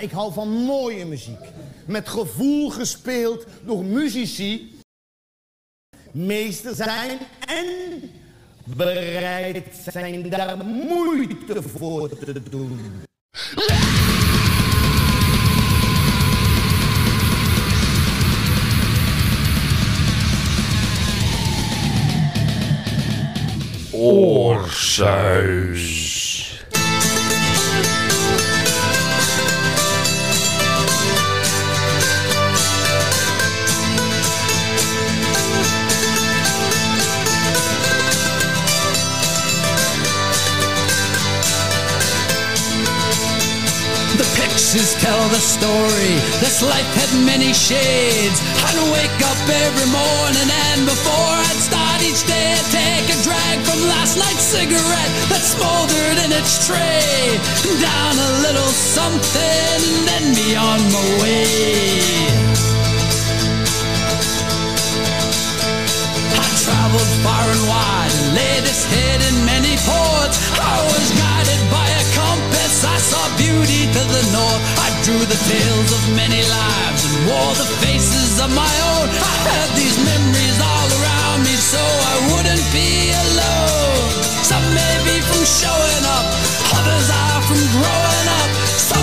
[0.00, 1.40] Ik hou van mooie muziek.
[1.86, 4.80] Met gevoel gespeeld door muzici.
[6.12, 7.66] Meester zijn en
[8.64, 12.80] bereid zijn daar moeite voor te doen.
[23.92, 26.05] Oorsuis.
[44.66, 46.18] Pictures tell the story.
[46.42, 48.42] This life had many shades.
[48.66, 53.62] I'd wake up every morning and before I'd start each day, I'd take a drag
[53.62, 57.38] from last night's cigarette that smoldered in its tray.
[57.78, 61.46] Down a little something and then be on my way.
[66.42, 70.42] I traveled far and wide laid its head in many ports.
[70.58, 71.95] I was guided by
[72.76, 72.84] compass.
[72.84, 74.62] I saw beauty to the north.
[74.78, 79.08] I drew the tales of many lives and wore the faces of my own.
[79.08, 84.10] I had these memories all around me so I wouldn't be alone.
[84.42, 86.26] Some may be from showing up,
[86.78, 88.50] others are from growing up.
[88.78, 88.95] Sometimes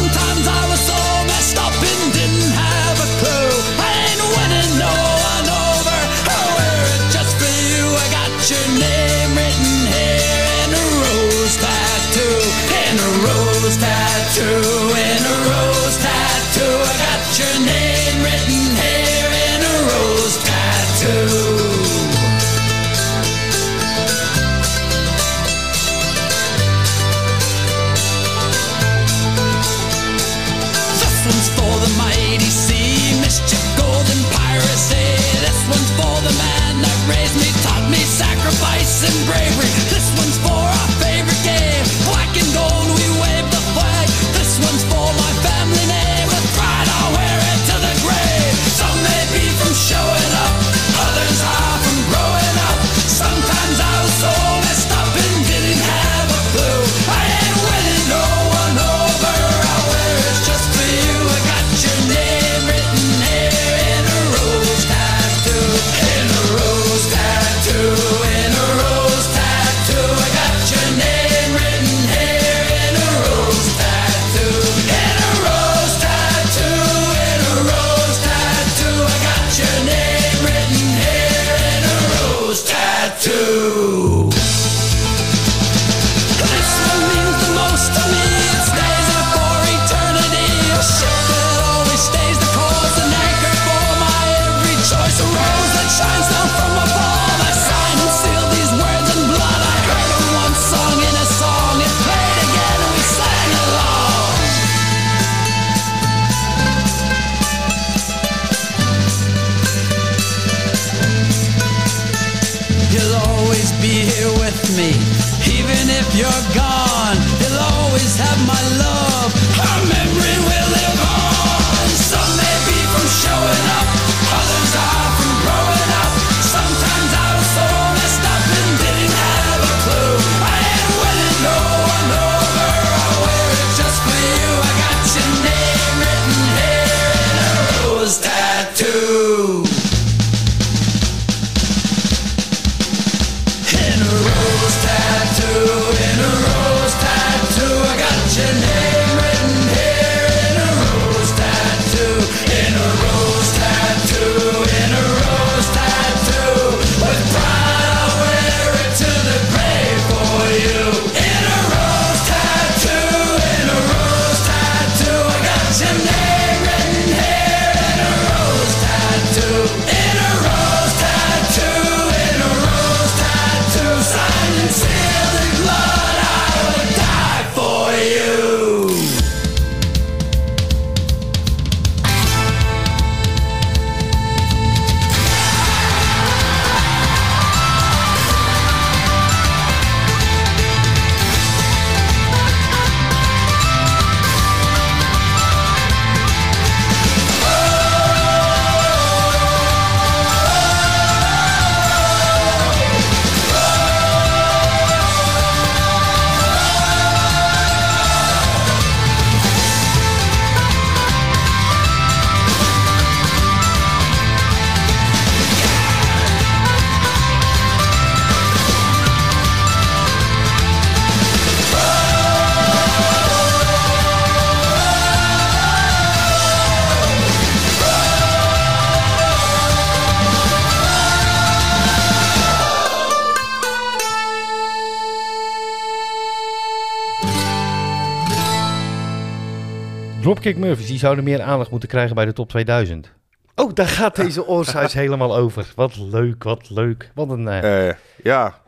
[240.53, 243.11] Dropkick Murphys, die zouden meer aandacht moeten krijgen bij de top 2000.
[243.55, 245.71] Oh, daar gaat deze Oorsuis helemaal over.
[245.75, 247.11] Wat leuk, wat leuk.
[247.15, 247.47] Wat een...
[247.47, 248.59] eh, Eh, ja,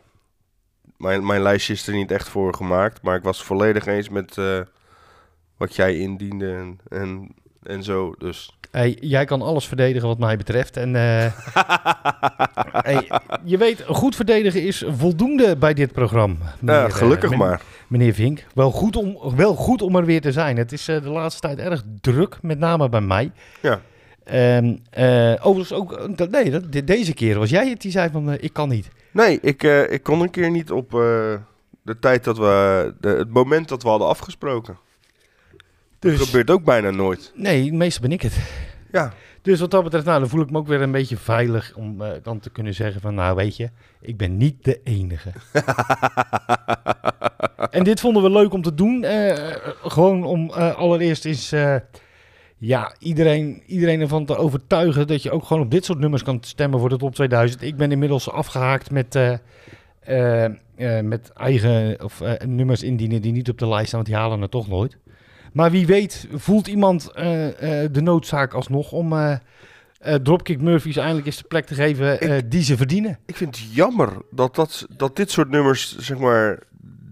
[0.97, 3.01] mijn, mijn lijstje is er niet echt voor gemaakt.
[3.01, 4.59] Maar ik was volledig eens met eh,
[5.57, 8.15] wat jij indiende en, en, en zo.
[8.17, 10.77] Dus Hey, jij kan alles verdedigen wat mij betreft.
[10.77, 11.31] En eh,
[12.89, 13.11] hey,
[13.43, 16.55] je weet, goed verdedigen is voldoende bij dit programma.
[16.59, 17.61] meneer, gelukkig maar.
[17.87, 20.57] Meneer Vink, wel goed, om, wel goed om er weer te zijn.
[20.57, 23.31] Het is eh, de laatste tijd erg druk, met name bij mij.
[23.61, 23.81] Ja.
[24.23, 27.91] Ehm, eh, overigens ook, eh, dat- nee, dat, de- deze keer was jij het die
[27.91, 28.87] zei van, ik kan niet.
[29.11, 30.89] Nee, ik, ik kon een keer niet op
[31.81, 32.93] de tijd dat we...
[32.99, 34.77] De, het moment dat we hadden afgesproken.
[35.99, 37.31] Dat Dus, gebeurt ook bijna nooit.
[37.35, 38.37] nee, meestal ben ik het.
[38.91, 39.13] Ja,
[39.45, 42.01] Dus wat dat betreft, nou, dan voel ik me ook weer een beetje veilig om
[42.01, 43.69] eh, dan te kunnen zeggen van, nou weet je,
[44.01, 45.31] ik ben niet de enige.
[47.77, 49.03] en dit vonden we leuk om te doen.
[49.03, 51.53] eh, gewoon om eh, allereerst eens,
[52.57, 56.38] ja, iedereen, iedereen ervan te overtuigen dat je ook gewoon op dit soort nummers kan
[56.42, 57.62] stemmen voor de top 2000.
[57.62, 59.19] Ik ben inmiddels afgehaakt met,
[61.03, 64.51] met eigen of, nummers indienen die niet op de lijst staan, want die halen het
[64.51, 64.97] toch nooit.
[65.56, 69.36] Maar wie weet, voelt iemand eh, eh, de noodzaak alsnog om eh,
[70.16, 73.19] Dropkick Murphys eindelijk eens de plek te geven die ze verdienen?
[73.25, 76.60] ik vind het jammer dat, dat, dat dit soort nummers, zeg maar,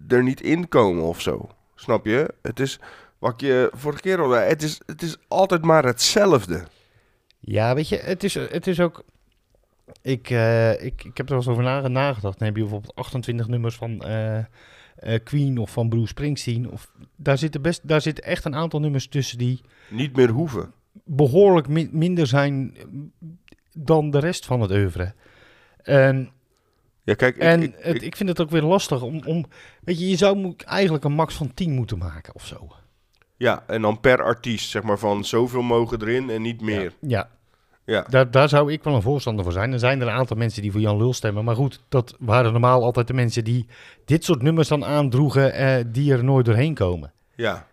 [0.07, 1.49] er niet in komen of zo.
[1.75, 2.33] Snap je?
[2.41, 2.79] Het is,
[3.19, 6.63] wat je vorige keer al zei, het is, het is altijd maar hetzelfde.
[7.39, 9.03] Ja, weet je, het is, het is ook.
[10.01, 10.29] Ik,
[10.79, 12.39] ik, ik heb er wel eens over nage- nagedacht.
[12.39, 14.03] Dan heb je bijvoorbeeld 28 nummers van
[15.03, 16.71] eh, Queen of van Bruce Springsteen.
[16.71, 20.73] Of, daar, zitten best, daar zitten echt een aantal nummers tussen die Niet meer hoeven.
[21.05, 22.83] behoorlijk mi- minder zijn eh,
[23.73, 25.13] dan de rest van het oeuvre.
[25.77, 26.31] En,
[27.03, 29.45] Ja, kijk, ik, en ik- het, ik- ik vind het ook weer lastig om, om.
[29.81, 32.67] Weet je, je zou eigenlijk een max van 10 moeten maken of zo.
[33.37, 36.81] ja, en dan per artiest, zeg maar, van zoveel mogen erin en niet meer.
[36.83, 37.29] Ja, Ja,
[38.09, 39.73] Daar, daar zou ik wel een voorstander voor zijn.
[39.73, 41.43] Er zijn er een aantal mensen die voor Jan Lul stemmen.
[41.43, 43.67] Maar goed, dat waren normaal altijd de mensen die
[44.05, 47.11] dit soort nummers dan aandroegen, eh, die er nooit doorheen komen.
[47.35, 47.67] ja.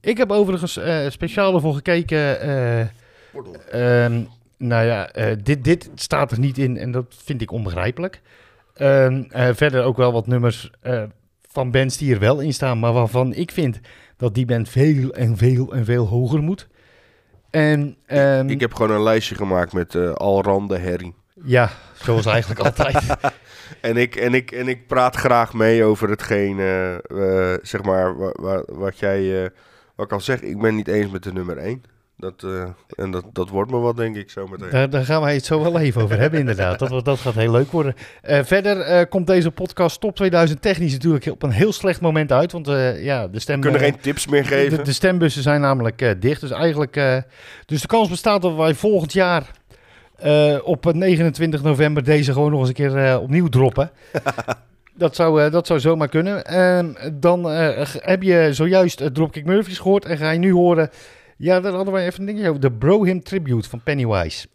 [0.00, 2.40] Ik heb overigens eh, speciaal ervoor gekeken.
[2.40, 2.80] eh,
[4.04, 4.22] ehm,
[4.56, 8.20] nou ja, eh, dit, dit staat er niet in en dat vind ik onbegrijpelijk.
[8.74, 11.02] Ehm, eh, verder ook wel wat nummers eh,
[11.50, 13.80] van bands die er wel in staan, maar waarvan ik vind
[14.16, 16.68] dat die band veel en veel en veel hoger moet.
[17.50, 21.14] En, ehm, Ik heb gewoon een lijstje gemaakt met eh alrande herrie.
[21.44, 23.04] Ja, zoals eigenlijk altijd.
[23.80, 28.16] En ik, en, ik, en ik praat graag mee over hetgeen, eh, eh, zeg maar,
[28.18, 29.50] wa- wa- wat jij, eh,
[29.94, 31.82] wat ik al zeg, ik ben niet eens met de nummer 1.
[32.18, 32.64] Dat, eh,
[32.96, 34.70] en dat, dat wordt me wat, denk ik, zo meteen.
[34.70, 36.78] Daar, daar gaan wij het zo wel even over hebben, inderdaad.
[36.78, 37.94] Dat, dat gaat heel leuk worden.
[38.22, 42.32] Eh, verder eh, komt deze podcast Top 2000 technisch natuurlijk op een heel slecht moment
[42.32, 42.52] uit.
[42.52, 42.66] Want
[42.96, 43.56] ja, de stem...
[43.56, 44.78] We kunnen geen tips meer geven.
[44.78, 46.40] De, de stembussen zijn namelijk dicht.
[46.40, 47.24] Dus eigenlijk.
[47.66, 49.50] dus de kans bestaat dat wij volgend jaar.
[50.64, 53.90] op 29 november deze gewoon nog eens een keer opnieuw droppen.
[54.94, 56.44] dat, zou, dat zou zomaar kunnen.
[56.44, 57.50] Ehm, dan
[57.98, 60.04] heb je zojuist Dropkick Murphys gehoord.
[60.04, 60.90] En ga je nu horen.
[61.38, 62.60] Ja, daar hadden wij even een dingetje over.
[62.60, 64.46] De Bro Him Tribute van Pennywise.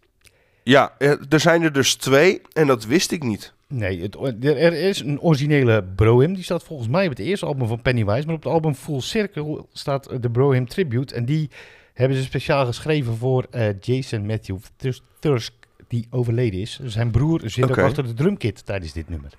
[0.64, 0.94] Ja,
[1.30, 3.54] er zijn er dus twee en dat wist ik niet.
[3.68, 6.34] Nee, het, er, is een originele Bro-Him.
[6.34, 8.26] Die staat volgens mij op het eerste album van Pennywise.
[8.26, 11.16] Maar op het album Full Circle staat eh, de Bro-Him Tribute.
[11.16, 11.50] En die
[11.94, 15.54] hebben ze speciaal geschreven voor eh, Jason Matthew Thurs- Thirsk,
[15.88, 16.80] die overleden is.
[16.84, 19.32] Zijn broer zit ook achter de drumkit tijdens dit nummer.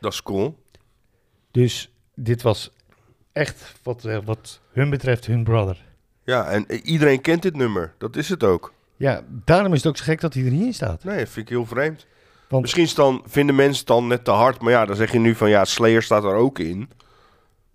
[0.00, 0.58] Dat is cool.
[1.50, 2.70] Dus dit was
[3.32, 5.84] echt wat, eh, wat hun betreft hun brother.
[6.24, 7.92] Ja, en iedereen kent dit nummer.
[7.98, 8.72] Dat is het ook.
[8.96, 11.04] Ja, daarom is het ook zo gek dat hij er niet in staat.
[11.04, 12.06] Nee, dat vind ik heel vreemd.
[12.48, 14.60] Want- Misschien is dan, vinden mensen het dan net te hard.
[14.60, 16.90] Maar ja, dan zeg je nu van ja, Slayer staat er ook in.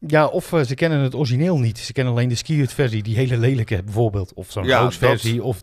[0.07, 1.77] Ja, of eh, ze kennen het origineel niet.
[1.77, 4.33] Ze kennen alleen de skiert versie, die hele lelijke bijvoorbeeld.
[4.33, 5.43] Of zo'n Ja, versie.
[5.43, 5.61] Of...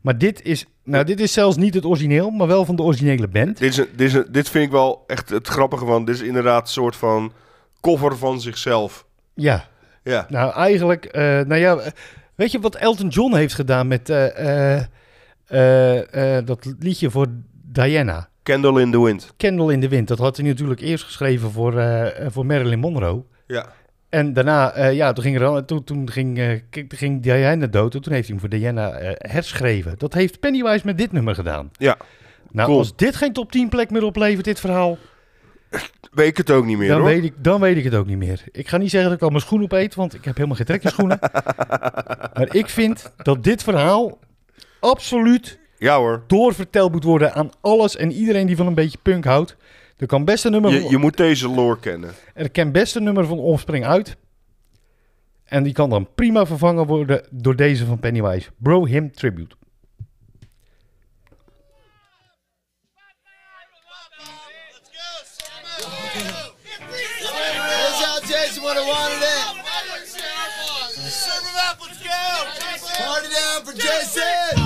[0.00, 3.28] Maar dit is, nou, dit is zelfs niet het origineel, maar wel van de originele
[3.28, 3.58] band.
[3.58, 6.04] Dit, is een, dit, is een- dit vind ik wel echt het grappige van.
[6.04, 7.32] Dit is inderdaad een soort van
[7.80, 9.06] cover van zichzelf.
[9.34, 9.68] Ja,
[10.04, 11.80] Ja, nou eigenlijk, eh, nou ja,
[12.34, 14.76] weet je wat Elton John heeft gedaan met eh,
[15.46, 18.28] eh, eh, dat liedje voor Diana?
[18.42, 19.32] Candle in the Wind.
[19.36, 20.08] Candle in the Wind.
[20.08, 21.82] Dat had hij natuurlijk eerst geschreven voor,
[22.28, 23.22] voor Marilyn Monroe.
[23.46, 23.66] Ja,
[24.08, 27.94] En daarna, ja, toen ging, er, toen, toen ging, ging Diana dood.
[27.94, 29.94] En toen heeft hij hem voor Diana herschreven.
[29.98, 31.70] Dat heeft Pennywise met dit nummer gedaan.
[31.78, 31.96] ja.
[32.50, 32.78] Nou, Cool.
[32.78, 34.98] als dit geen top 10 plek meer oplevert, dit verhaal,
[36.12, 37.02] Weet ik het ook niet meer, dan.
[37.02, 38.44] Weet ik, dan weet ik het ook niet meer.
[38.50, 40.66] Ik ga niet zeggen dat ik al mijn schoenen opeet, want ik heb helemaal geen
[40.66, 41.18] trek schoenen.
[42.34, 44.18] maar ik vind dat dit verhaal
[44.80, 46.24] absoluut ja, hoor.
[46.26, 49.56] doorverteld moet worden aan alles en iedereen die van een beetje punk houdt.
[49.96, 50.72] Er kan beste nummer...
[50.72, 52.10] Je, je moet deze lore kennen.
[52.34, 54.16] Er kan best een nummer van Offspring uit.
[55.44, 58.50] En die kan dan prima vervangen worden door deze van Pennywise.
[58.56, 59.54] Bro Him Tribute.
[68.74, 69.44] would have wanted it.
[70.96, 71.78] Serve him up.
[71.78, 73.04] Go.
[73.04, 74.61] Party down for Jason.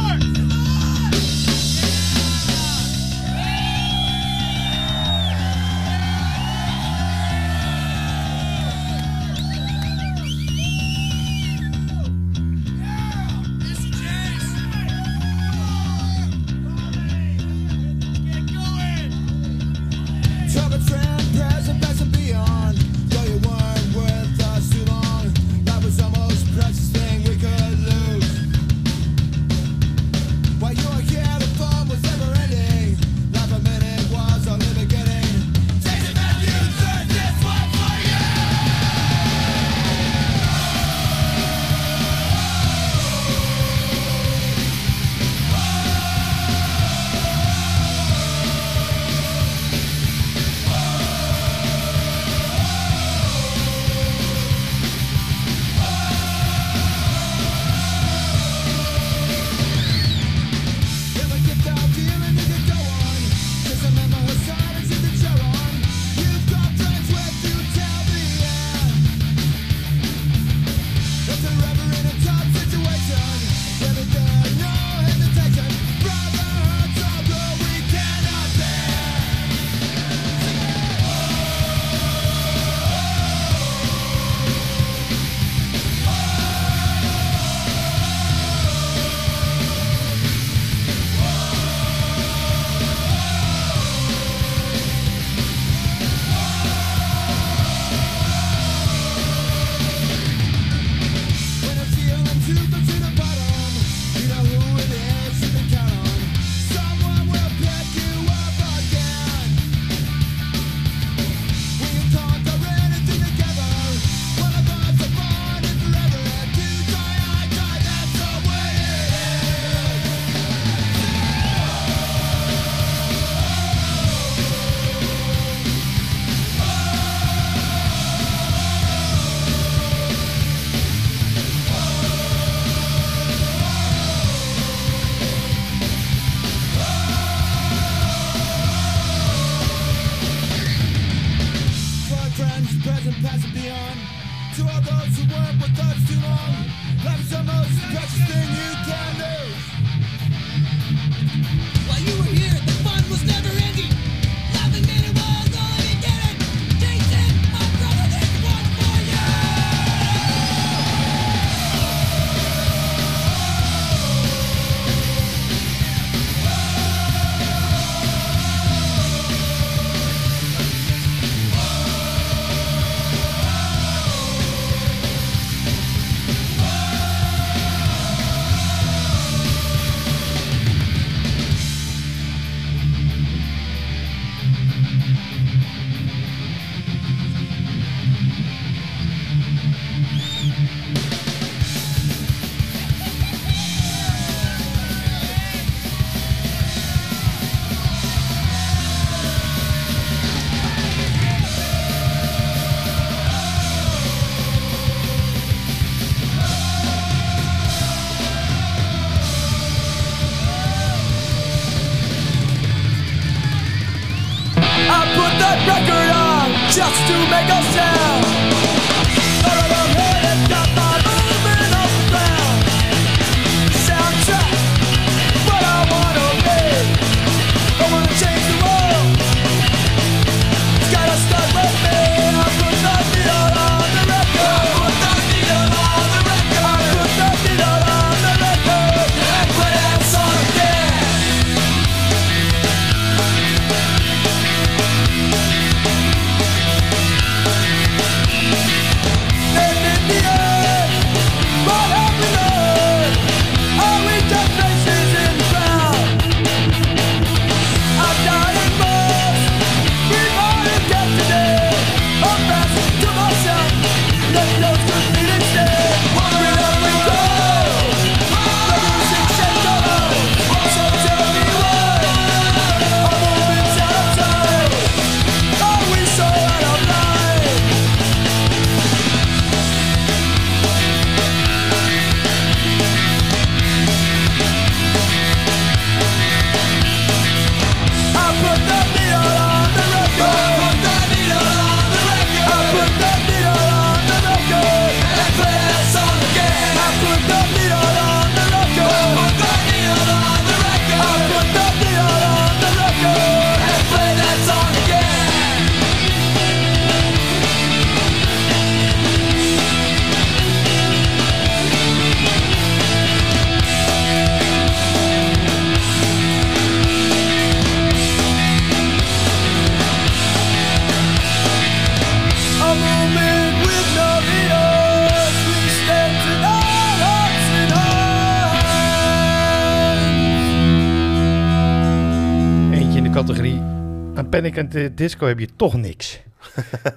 [334.76, 336.21] The Disco heb je toch niks.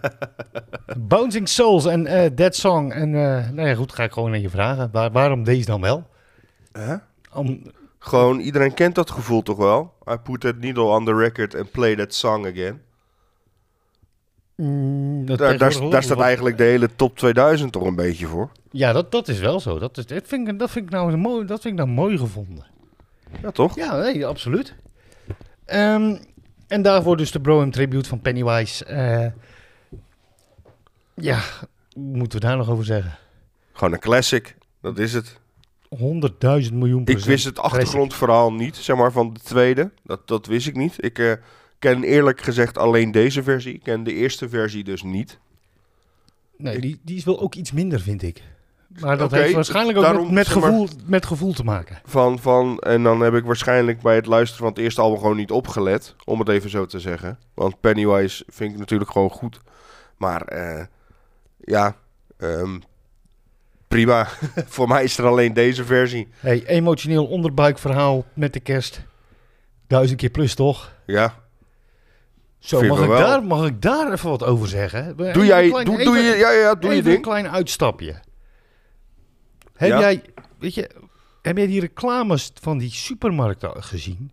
[0.98, 2.92] Bouncing Souls en eh Dead Song.
[2.92, 4.90] En eh, nou ja, goed, ga ik gewoon aan je vragen.
[4.92, 6.08] Waar- waarom deze dan wel?
[7.34, 7.62] Om,
[8.00, 9.94] Gewoon, iedereen kent dat gevoel toch wel?
[10.12, 12.82] I put that needle on the record and play that song again.
[14.56, 15.58] mm, dat Daar,
[15.90, 18.50] daar, staat eigenlijk de hele top 2000 toch een beetje voor.
[18.72, 19.80] Ja, dat, dat is wel zo.
[19.80, 21.96] Dat, is, dat, vind ik, dat, vind ik nou een mooi, dat vind ik nou
[21.96, 22.66] mooi gevonden.
[23.42, 23.76] Ja, toch?
[23.76, 24.76] Ja, nee, absoluut.
[25.66, 26.16] Ehm,
[26.70, 28.86] en daarvoor dus de Bro tribute van Pennywise.
[28.86, 29.32] Eh,
[31.16, 31.42] ja,
[31.96, 33.18] moeten we daar nog over zeggen?
[33.74, 34.56] Gewoon een classic.
[34.82, 35.40] Dat is het.
[35.98, 36.00] 100.000
[36.74, 37.26] miljoen Ik procent.
[37.26, 39.92] wist het achtergrondverhaal niet, zeg maar, van de tweede.
[40.04, 41.04] Dat, dat wist ik niet.
[41.04, 41.34] Ik eh,
[41.80, 43.74] ken eerlijk gezegd alleen deze versie.
[43.74, 45.40] Ik ken de eerste versie dus niet.
[46.58, 48.44] Nee, die, die is wel ook iets minder, vind ik.
[49.00, 51.98] Maar dat heeft waarschijnlijk ook daarom, met, met, zeg maar- gevoel, met gevoel te maken.
[52.06, 55.36] Van, van, en dan heb ik waarschijnlijk bij het luisteren van het eerste album gewoon
[55.36, 56.16] niet opgelet.
[56.26, 57.40] Om het even zo te zeggen.
[57.54, 59.60] Want Pennywise vind ik natuurlijk gewoon goed.
[60.18, 60.86] Maar eh,
[61.58, 61.96] ja,
[62.38, 62.80] ehm,
[63.88, 64.28] prima.
[64.76, 66.28] Voor mij is er alleen deze versie.
[66.40, 69.02] Hey, emotioneel onderbuikverhaal met de kerst.
[69.88, 70.94] Duizend keer plus, toch?
[71.06, 71.34] Ja,
[72.60, 73.18] Zo, mag ik wel.
[73.20, 75.18] daar, mag ik daar even wat over zeggen?
[75.18, 77.22] doe jij, doe, je, ja, ja, doe je even een ding.
[77.22, 78.16] klein uitstapje.
[79.80, 80.00] Heb Ja?
[80.00, 80.22] jij,
[80.58, 80.90] weet je,
[81.42, 84.32] heb jij die reclames van die supermarkten gezien?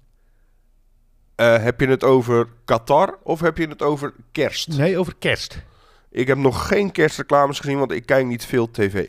[1.34, 4.68] Eh, heb je het over Qatar of heb je het over kerst?
[4.68, 5.62] Nee, over kerst.
[6.10, 9.08] Ik heb nog geen kerstreclames gezien, want ik kijk niet veel tv.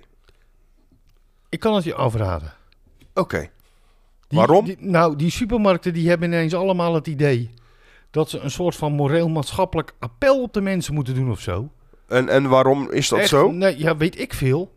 [1.49, 2.53] Ik kan het je afraden.
[3.13, 3.49] Oké.
[4.29, 4.65] Waarom?
[4.65, 7.53] die- nou, die supermarkten die hebben ineens allemaal het idee
[8.11, 11.71] dat ze een soort van moreel-maatschappelijk appel op de mensen moeten doen of zo.
[12.07, 13.29] En, en waarom is dat Echt?
[13.29, 13.51] zo?
[13.51, 14.75] Nee, ja, weet ik veel.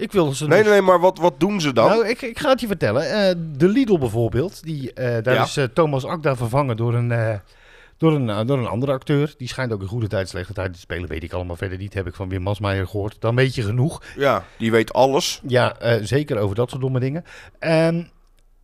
[0.00, 1.88] Ik wil ze Nee, dus- nee, nee, maar wat, wat doen ze dan?
[1.88, 3.10] Nou, ik, ik ga het je vertellen.
[3.10, 5.42] Eh, de Lidl bijvoorbeeld, die, eh, daar Ja.
[5.42, 7.34] is eh, Thomas Akda vervangen door een, eh,
[7.96, 9.34] door, een, door een andere acteur.
[9.36, 11.94] Die schijnt ook een goede tijd, slechte tijd te spelen, weet ik allemaal verder niet.
[11.94, 13.16] Heb ik van Wim Masmeijer gehoord.
[13.20, 14.02] Dan weet je genoeg.
[14.16, 15.40] Ja, die weet alles.
[15.46, 17.24] Ja, eh, zeker over dat soort domme dingen.
[17.58, 18.02] Ehm,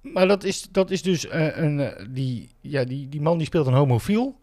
[0.00, 3.66] maar dat is, dat is dus eh, een, die, ja, die, die man die speelt
[3.66, 4.38] een homofiel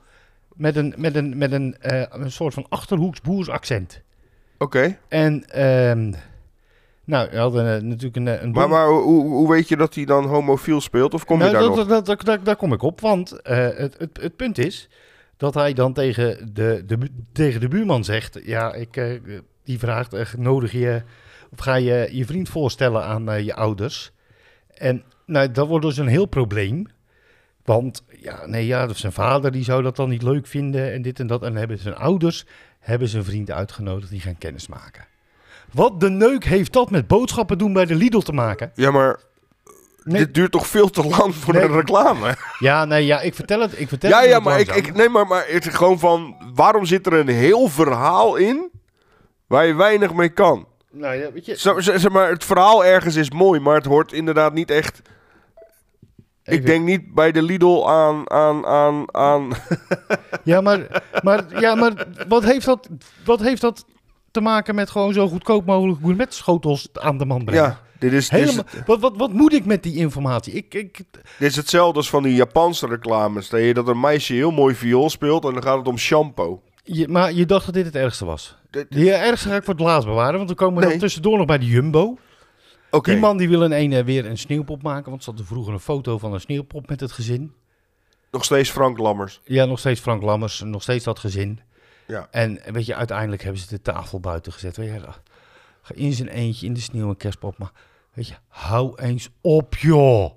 [0.56, 4.02] met een, met een, met een, eh, een soort van achterhoeks boers accent.
[4.58, 4.98] Oké.
[5.10, 6.14] En ehm,
[7.06, 10.06] nou, we hadden eh, natuurlijk een, een Maar, maar hoe, hoe weet je dat hij
[10.06, 11.14] dan homofiel speelt?
[11.14, 11.88] Of kom je nou, daar dat, nog?
[11.88, 14.90] dat, dat, dat- daar kom ik op, want eh, het, het, het punt is
[15.38, 16.98] dat hij dan tegen de, de,
[17.32, 19.20] tegen de buurman zegt: Ja, ik, eh,
[19.64, 21.02] die vraagt: eh, nodig je
[21.52, 24.12] of ga je je vriend voorstellen aan eh, je ouders?
[24.74, 26.88] En nou, dat wordt dus een heel probleem.
[27.64, 31.20] Want ja, nee, ja, zijn vader die zou dat dan niet leuk vinden en dit
[31.20, 31.44] en dat.
[31.44, 32.46] En hebben zijn ouders
[32.80, 35.06] hebben zijn vriend uitgenodigd die gaan kennismaken.
[35.74, 38.72] Wat de neuk heeft dat met boodschappen doen bij de Lidl te maken?
[38.76, 39.20] Ja, maar
[40.04, 40.18] Nee.
[40.26, 41.64] dit duurt toch veel te lang voor Nee.
[41.64, 42.36] een reclame?
[42.60, 43.80] Ja, nee, ja, ik vertel het.
[43.80, 46.36] Ik vertel Ja, het ja, maar ik, ik, nee, maar, maar het is gewoon van...
[46.54, 48.70] Waarom zit er een heel verhaal in
[49.48, 50.68] waar je weinig mee kan?
[50.92, 51.56] Nou ja, weet je.
[51.56, 55.02] Zeg maar, het verhaal ergens is mooi, maar het hoort inderdaad niet echt...
[56.44, 58.32] Ik denk niet bij de Lidl aan...
[58.32, 59.50] aan, aan, aan
[60.44, 62.90] Ja, maar, maar, ja, maar wat, heeft dat,
[63.26, 63.86] wat heeft dat
[64.34, 67.64] te maken met gewoon zo goedkoop mogelijk gourmetschotels aan de man brengen?
[67.64, 70.54] ja, dit is, dit, is, Helemaal, wat, wat, wat moet ik met die informatie?
[70.54, 70.98] Ik, ik,
[71.40, 73.50] dit is hetzelfde als van die Japanse reclames.
[73.50, 76.62] Dat, je, dat een meisje heel mooi viool speelt en dan gaat het om shampoo.
[76.84, 78.56] je, maar je dacht dat dit het ergste was.
[78.70, 80.90] Dit- Die ergste ga ik voor het laatst bewaren, want we komen Nee.
[80.90, 82.18] dan tussendoor nog bij de Jumbo.
[82.92, 85.46] Oké, Die man die wil in een eh, weer een sneeuwpop maken, want zat er
[85.46, 87.54] vroeger een foto van een sneeuwpop met het gezin.
[88.32, 89.42] nog steeds Frank Lammers.
[89.46, 91.60] Ja, nog steeds Frank Lammers, nog steeds dat gezin.
[92.08, 92.28] Ja.
[92.32, 94.78] En weet je, uiteindelijk hebben ze de tafel buiten gezet.
[94.78, 95.00] Weet je,
[95.82, 97.58] ga in zijn eentje in de sneeuw een kerstpop.
[97.58, 97.72] Maar
[98.14, 100.32] weet je, hou eens op joh.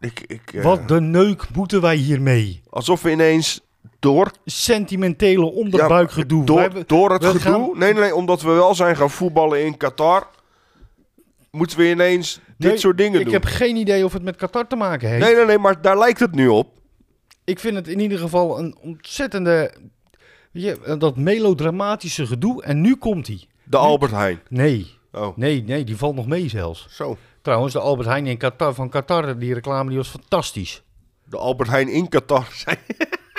[0.00, 2.62] Ik, ik, eh, Wat de neuk moeten wij hiermee?
[2.70, 3.60] Alsof we ineens
[3.98, 6.44] door, Sentimentele onderbuikgedoe.
[6.44, 7.40] door, Wij- door het gedoe...
[7.40, 10.26] gaan- Nee, nee, nee, omdat we wel zijn gaan voetballen in Qatar...
[11.50, 13.34] moeten we ineens dit soort dingen ik doen.
[13.34, 15.24] heb geen idee of het met Qatar te maken heeft.
[15.24, 16.76] Nee, nee, nee, maar daar lijkt het nu op.
[17.44, 19.74] Ik vind het in ieder geval een ontzettende...
[20.60, 22.62] Je, dat melodramatische gedoe.
[22.62, 23.46] En nu komt hij.
[23.64, 24.40] De Albert Heijn.
[24.48, 26.86] Nee, Oh, nee, nee, die valt nog mee zelfs.
[26.90, 27.16] zo.
[27.42, 30.82] Trouwens, de Albert Heijn in Qatar, van Qatar, die reclame, die was fantastisch.
[31.24, 32.46] De Albert Heijn in Qatar.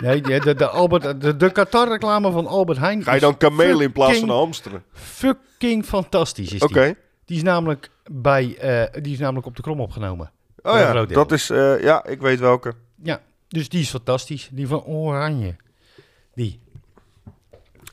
[0.04, 3.04] Nee, de, de, Albert, de, de Qatar-reclame van Albert Heijn.
[3.04, 4.84] Ga je dan kamelen in plaats van hamsteren?
[4.94, 6.84] Fucking fantastisch is Oké.
[6.84, 6.96] die.
[7.26, 10.32] Die is namelijk bij, eh, die is namelijk op de krom opgenomen.
[10.62, 11.50] Oh ja, dat is...
[11.50, 12.74] eh, ja, ik weet welke.
[13.04, 14.50] Ja, dus die is fantastisch.
[14.52, 15.56] Die van Oranje.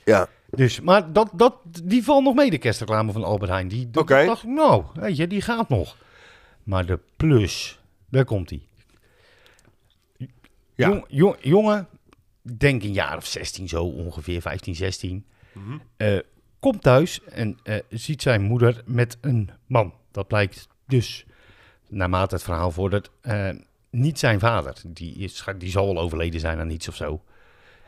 [0.06, 0.28] Ja.
[0.50, 3.68] Dus, maar dat, dat, die valt nog mee, de kerstreclame van Albert Heijn.
[3.68, 3.90] Die,
[4.24, 5.96] dacht ik, nou, weet je, die gaat nog.
[6.62, 8.68] Maar de plus, daar komt die.
[10.74, 10.88] Ja.
[10.88, 11.88] Jong, jong- jongen,
[12.42, 15.24] denk een jaar of 16 zo ongeveer, 15, 16.
[15.52, 15.78] Mhm.
[15.96, 16.18] eh,
[16.60, 19.94] komt thuis en eh, ziet zijn moeder met een man.
[20.10, 21.26] Dat blijkt dus,
[21.88, 23.48] naarmate het verhaal vordert, eh,
[23.90, 24.76] niet zijn vader.
[24.86, 27.22] Die, is, die zal wel overleden zijn aan iets of zo.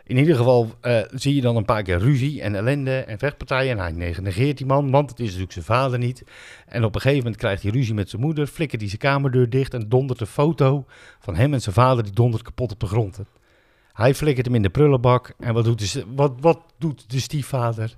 [0.09, 3.71] In ieder geval eh, zie je dan een paar keer ruzie en ellende en vechtpartijen.
[3.71, 6.23] En hij neg- negeert die man, want het is natuurlijk zijn vader niet.
[6.66, 9.51] En op een gegeven moment krijgt hij ruzie met zijn moeder, flikkert hij zijn kamerdeur
[9.51, 10.85] dicht en dondert een foto
[11.21, 13.18] van hem en zijn vader, die dondert kapot op de grond.
[13.92, 15.35] Hij flikkert hem in de prullenbak.
[15.38, 17.97] En wat doet de, wat, wat doet de stiefvader?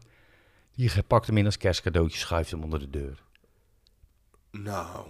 [0.74, 3.22] Die pakt hem in als kerstcadeautje, schuift hem onder de deur.
[4.50, 5.06] Nou.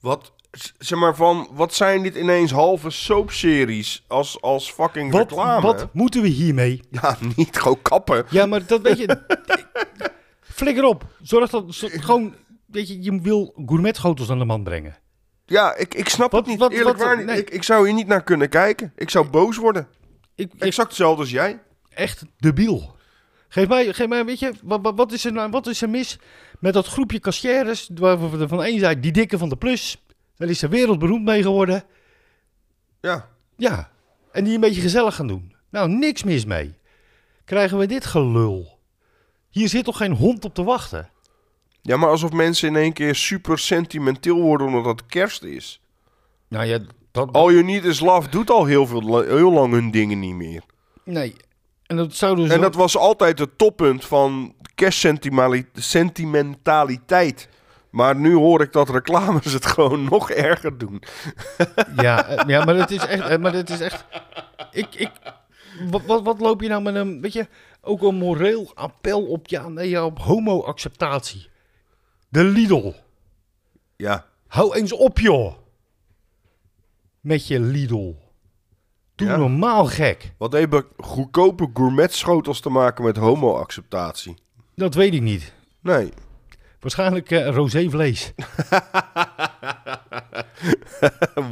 [0.00, 0.32] Wat,
[0.78, 5.60] zeg maar van, wat zijn dit ineens halve soapseries als, als fucking Wat, reclame?
[5.66, 6.80] wat moeten we hiermee?
[7.02, 8.24] Ja, niet gewoon kappen.
[8.30, 9.18] Ja, maar dat weet je.
[10.40, 11.04] Flikker op.
[11.22, 12.34] Zorg dat zo- gewoon.
[12.66, 14.96] Weet je, je wil gourmetschotels aan de man brengen.
[15.46, 16.58] Ja, ik, ik snap Wat- het niet.
[16.58, 17.26] wat- Eerlijk wat- waar niet.
[17.26, 17.38] nee.
[17.38, 18.92] Ik, ik zou hier niet naar kunnen kijken.
[18.96, 19.88] Ik zou boos worden.
[20.34, 21.60] Ik, ik Exact hetzelfde als jij.
[21.88, 22.96] echt debiel.
[23.48, 25.90] Geef mij, geef mij, weet je, wat, wat, wat is er nou, wat is er
[25.90, 26.18] mis
[26.60, 30.02] met dat groepje cashiers, waarvan we van één zijde die dikke van de plus,
[30.38, 31.84] daar is ze wereldberoemd mee geworden.
[33.00, 33.28] Ja.
[33.56, 33.90] Ja,
[34.32, 35.54] en die een beetje gezellig gaan doen.
[35.70, 36.74] Nou, niks mis mee.
[37.44, 38.78] Krijgen we dit gelul?
[39.50, 41.10] Hier zit toch geen hond op te wachten?
[41.82, 45.80] Ja, maar alsof mensen in één keer super sentimenteel worden omdat het kerst is.
[46.48, 46.78] Nou ja,
[47.10, 47.32] dat...
[47.32, 50.62] All You Need Is Love doet al heel, veel, heel lang hun dingen niet meer.
[51.04, 51.34] Nee.
[51.86, 52.52] En dat zouden ze...
[52.52, 57.48] En dat was altijd het toppunt van kerstsentimentaliteit.
[57.90, 61.02] Maar nu hoor ik dat reclames het gewoon nog erger doen.
[61.96, 63.28] Ja, eh, ja, maar het is echt...
[63.28, 64.04] eh, Maar het is echt...
[64.70, 64.94] Ik...
[64.94, 65.10] ik
[65.90, 67.20] wat, wat, wat loop je nou met een...
[67.20, 67.46] Weet je,
[67.80, 69.46] ook een moreel appel op...
[69.46, 71.48] Ja, nee, op homo-acceptatie.
[72.28, 72.92] De Lidl.
[73.96, 75.54] Ja, Hou eens op, joh.
[77.20, 78.14] Met je Lidl.
[79.14, 79.36] Doe Ja?
[79.36, 80.32] normaal gek.
[80.38, 84.36] wat hebben goedkope gourmetschotels te maken met homo-acceptatie?
[84.74, 85.52] Dat weet ik niet.
[85.80, 86.12] Nee.
[86.80, 88.32] Waarschijnlijk eh rosé vlees.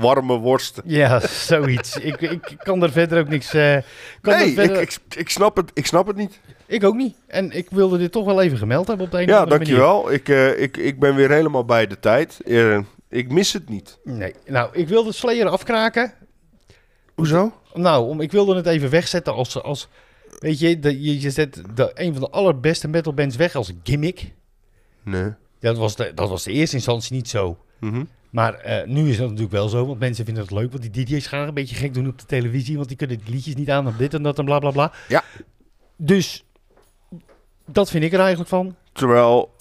[0.00, 0.82] Warme worsten.
[0.86, 1.96] Ja, zoiets.
[1.96, 3.54] ik, ik kan er verder ook niks...
[3.54, 3.76] eh
[4.20, 6.40] kan Nee, verder- ik, ik, ik, snap het, ik snap het niet.
[6.66, 7.16] Ik ook niet.
[7.26, 9.58] En ik wilde dit toch wel even gemeld hebben op de een of Ja, andere
[9.58, 9.76] manier.
[9.76, 10.12] dankjewel.
[10.12, 12.40] Ik, eh, ik, ik ben weer helemaal bij de tijd.
[12.46, 13.98] Eh, ik mis het niet.
[14.04, 14.34] Nee.
[14.46, 16.12] Nou, ik wilde Slayer afkraken.
[17.14, 17.52] Hoezo?
[17.74, 19.62] Nou, om, ik wilde het even wegzetten als...
[19.62, 19.88] als
[20.38, 24.32] weet je, de, je, je zet de, een van de allerbeste metalbands weg als gimmick.
[25.06, 25.30] Nee.
[25.60, 27.58] Dat was de, dat was de eerste instantie niet zo.
[27.80, 28.04] Mhm.
[28.30, 30.70] Maar eh, nu is dat natuurlijk wel zo, want mensen vinden het leuk.
[30.72, 33.34] Want die DJ's gaan een beetje gek doen op de televisie, want die kunnen die
[33.34, 34.92] liedjes niet aan op dit en dat en bla bla bla.
[35.08, 35.22] Ja.
[35.96, 36.44] Dus
[37.66, 38.76] dat vind ik er eigenlijk van.
[38.92, 39.54] Terwijl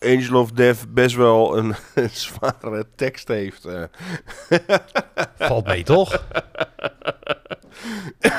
[0.00, 1.74] Angel of Death best wel een,
[2.10, 3.64] zware tekst heeft.
[3.64, 3.82] eh.
[5.38, 6.24] Valt mee, toch?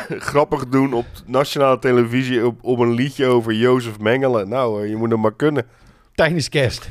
[0.10, 4.50] grappig doen op nationale televisie op, op een liedje over Jozef Mengelen.
[4.50, 5.66] Nou, eh, je moet hem maar kunnen.
[6.16, 6.90] Tijdens kerst.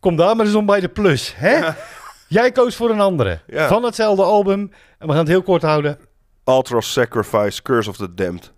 [0.00, 1.70] Kom daar maar eens om bij de plus, hè?
[2.28, 3.40] Jij koos voor een andere.
[3.46, 3.68] Ja.
[3.68, 4.60] Van hetzelfde album.
[4.98, 5.98] En we gaan het heel kort houden.
[6.44, 8.52] Ultra Sacrifice, Curse of the Damned.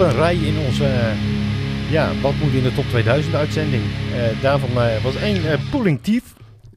[0.00, 3.82] Een rij in onze, eh, ja, wat moet in de top 2000 uitzending.
[4.14, 6.24] Eh, daarvan eh, was één Pulling Teeth.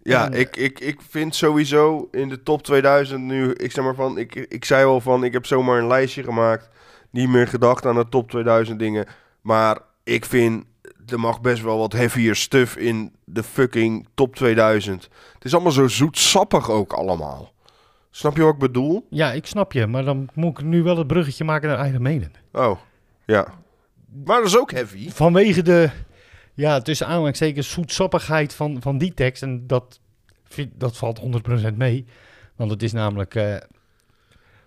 [0.01, 3.95] Ja, En, ik, ik, ik vind sowieso in de top 2000 nu, ik zeg maar
[3.95, 6.69] van, ik, ik zei al van, ik heb zomaar een lijstje gemaakt,
[7.09, 9.05] niet meer gedacht aan de top 2000 dingen,
[9.41, 10.63] maar ik vind,
[11.07, 15.09] er mag best wel wat heavier stuff in de fucking top 2000.
[15.34, 17.51] Het is allemaal zo zoetsappig ook allemaal.
[18.11, 19.05] Snap je wat ik bedoel?
[19.09, 22.01] Ja, ik snap je, maar dan moet ik nu wel het bruggetje maken naar Iron
[22.01, 22.32] Maiden.
[22.51, 22.78] Oh,
[23.26, 23.47] ja.
[24.26, 25.09] Maar dat is ook heavy.
[25.09, 25.89] Vanwege de,
[26.53, 29.41] ja, tussen aanhalingstekens zoetsappigheid van, van die tekst.
[29.43, 29.99] En dat,
[30.74, 31.21] dat valt
[31.71, 32.05] 100% mee.
[32.55, 33.55] Want het is namelijk eh,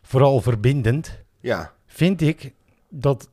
[0.02, 1.18] vooral verbindend.
[1.40, 1.72] Ja.
[1.86, 2.52] Vind ik
[2.88, 3.28] dat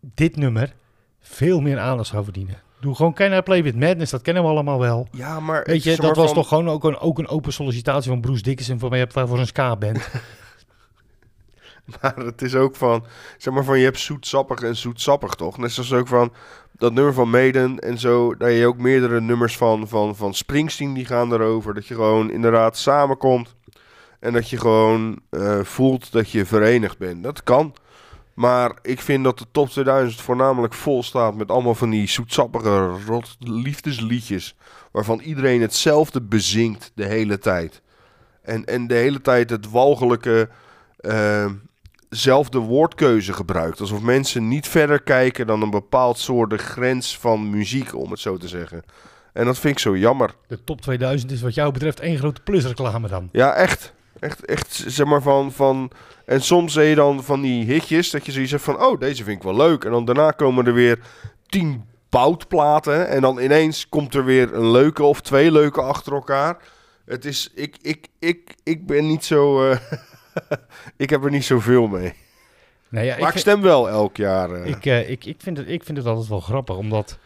[0.00, 0.74] dit nummer
[1.20, 2.62] veel meer aandacht zou verdienen.
[2.80, 5.08] Doe gewoon Can I Play With Madness, dat kennen we allemaal wel.
[5.10, 5.62] Ja, maar...
[5.64, 8.42] Weet je, dat was van- toch gewoon ook een, ook een open sollicitatie van Bruce
[8.42, 10.08] Dickinson voor, mij voor een ska-band.
[12.00, 13.04] Maar het is ook van,
[13.38, 15.58] zeg maar van, je hebt zoetsappig en zoetsappig toch?
[15.58, 16.32] Net zoals ook van
[16.72, 20.94] dat nummer van Maiden en zo, daar je ook meerdere nummers van, van, van Springsteen
[20.94, 21.74] die gaan erover.
[21.74, 23.54] Dat je gewoon inderdaad samenkomt
[24.20, 27.22] en dat je gewoon eh, voelt dat je verenigd bent.
[27.22, 27.74] Dat kan.
[28.34, 32.94] Maar ik vind dat de top 2000 voornamelijk vol staat met allemaal van die zoetsappige
[33.38, 34.56] liefdesliedjes.
[34.90, 37.82] Waarvan iedereen hetzelfde bezingt de hele tijd.
[38.42, 40.48] En, en de hele tijd het walgelijke
[40.96, 41.46] eh,
[42.08, 43.80] zelfde woordkeuze gebruikt.
[43.80, 48.36] Alsof mensen niet verder kijken dan een bepaald soort grens van muziek, om het zo
[48.36, 48.82] te zeggen.
[49.32, 50.34] En dat vind ik zo jammer.
[50.46, 53.28] De top 2000 is wat jou betreft één grote plusreclame dan.
[53.32, 53.92] Ja, echt.
[54.20, 55.90] Echt, echt, zeg maar van, van...
[56.24, 58.82] En soms zie je dan van die hitjes, dat je zoiets hebt van...
[58.82, 59.84] Oh, deze vind ik wel leuk.
[59.84, 60.98] En dan daarna komen er weer
[61.46, 63.08] tien boutplaten.
[63.08, 66.56] En dan ineens komt er weer een leuke of twee leuke achter elkaar.
[67.04, 67.50] Het is...
[67.54, 69.70] Ik, ik, ik, ik ben niet zo...
[69.70, 69.78] eh,
[70.96, 72.12] ik heb er niet zoveel mee.
[72.88, 74.50] Nee, ja, Maar ik vind- stem wel elk jaar.
[74.50, 74.66] eh.
[74.70, 77.18] Ik, eh, ik, ik, vind het, ik vind het altijd wel grappig, omdat...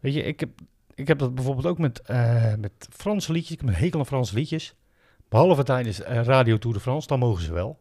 [0.00, 0.48] Weet je, ik heb,
[0.94, 3.52] ik heb dat bijvoorbeeld ook met, eh, met Franse liedjes.
[3.52, 4.74] Ik heb een hekel aan Franse liedjes.
[5.28, 7.78] Behalve tijdens Radio Tour de France, dan mogen ze wel.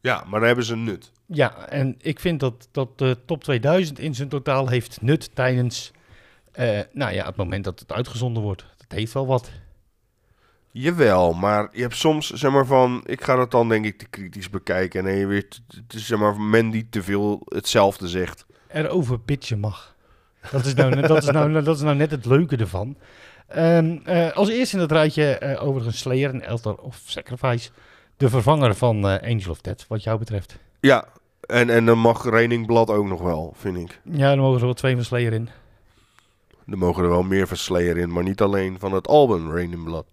[0.00, 1.12] Ja, maar dan hebben ze nut.
[1.26, 5.90] Ja, en ik vind dat, dat de top 2000 in zijn totaal heeft nut tijdens...
[6.92, 8.64] nou ja, het moment dat het uitgezonden wordt.
[8.76, 9.50] Dat heeft wel wat.
[10.72, 13.02] Jawel, maar je hebt soms, zeg maar van...
[13.06, 15.06] Ik ga dat dan denk ik te kritisch bekijken.
[15.06, 15.48] En je weer,
[15.88, 18.46] zeg maar, men die te veel hetzelfde zegt.
[18.68, 19.94] erover pitchen mag.
[20.50, 22.96] Dat is nou, dat is nou, dat is nou net het leuke ervan.
[23.46, 27.70] Ehm, eh, als eerste in het rijtje eh, overigens Slayer en Elter of Sacrifice.
[28.16, 30.58] De vervanger van eh, Angel of Death, wat jou betreft.
[30.80, 31.04] Ja,
[31.40, 34.00] en, en dan mag Reningblad ook nog wel, vind ik.
[34.04, 35.48] Ja, dan mogen er wel twee van Slayer in.
[36.66, 39.84] Er mogen er wel meer van Slayer in, maar niet alleen van het album Raining
[39.84, 40.06] Blood.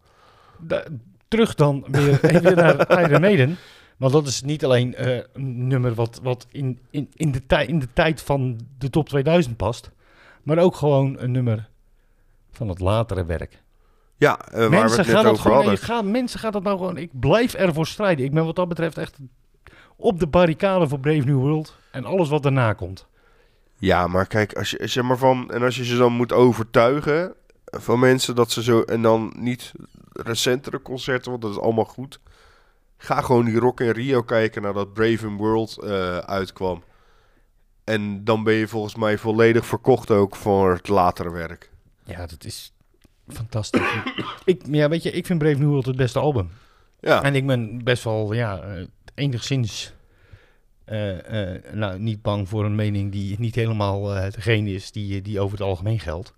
[0.60, 0.86] Da-
[1.28, 3.58] terug dan weer even naar Iron Maiden.
[3.98, 7.66] Want dat is niet alleen eh, een nummer wat, wat in, in, in, de tij-
[7.66, 9.92] in de tijd van de top 2000 past.
[10.44, 11.70] Maar ook gewoon een nummer
[12.52, 13.62] van het latere werk.
[14.18, 16.12] Ja, eh, waar we mensen, het net gaan dat over hadden.
[16.12, 16.98] mensen gaan dat nou gewoon...
[16.98, 18.26] Ik blijf ervoor strijden.
[18.26, 19.18] Ik ben wat dat betreft echt
[19.96, 21.78] op de barricade voor Brave New World.
[21.92, 23.08] En alles wat daarna komt.
[23.80, 27.34] Ja, maar kijk, als je, zeg maar van, en als je ze dan moet overtuigen
[27.66, 29.72] van mensen dat ze zo, en dan niet
[30.24, 32.20] recentere concerten, want dat is allemaal goed.
[32.98, 36.84] Ga gewoon die Rock in Rio kijken nadat Brave New World eh, uitkwam.
[37.84, 41.72] En dan ben je volgens mij volledig verkocht ook voor het latere werk.
[42.04, 42.74] Ja, dat is
[43.28, 43.90] fantastisch.
[44.46, 46.50] ik, ja, weet je, ik vind Brave New World het beste album.
[47.00, 48.84] Ja, En ik ben best wel, ja, eh,
[49.16, 49.94] enigszins...
[50.86, 55.40] eh, nou, niet bang voor een mening die niet helemaal eh degene is die, die
[55.40, 56.34] over het algemeen geldt.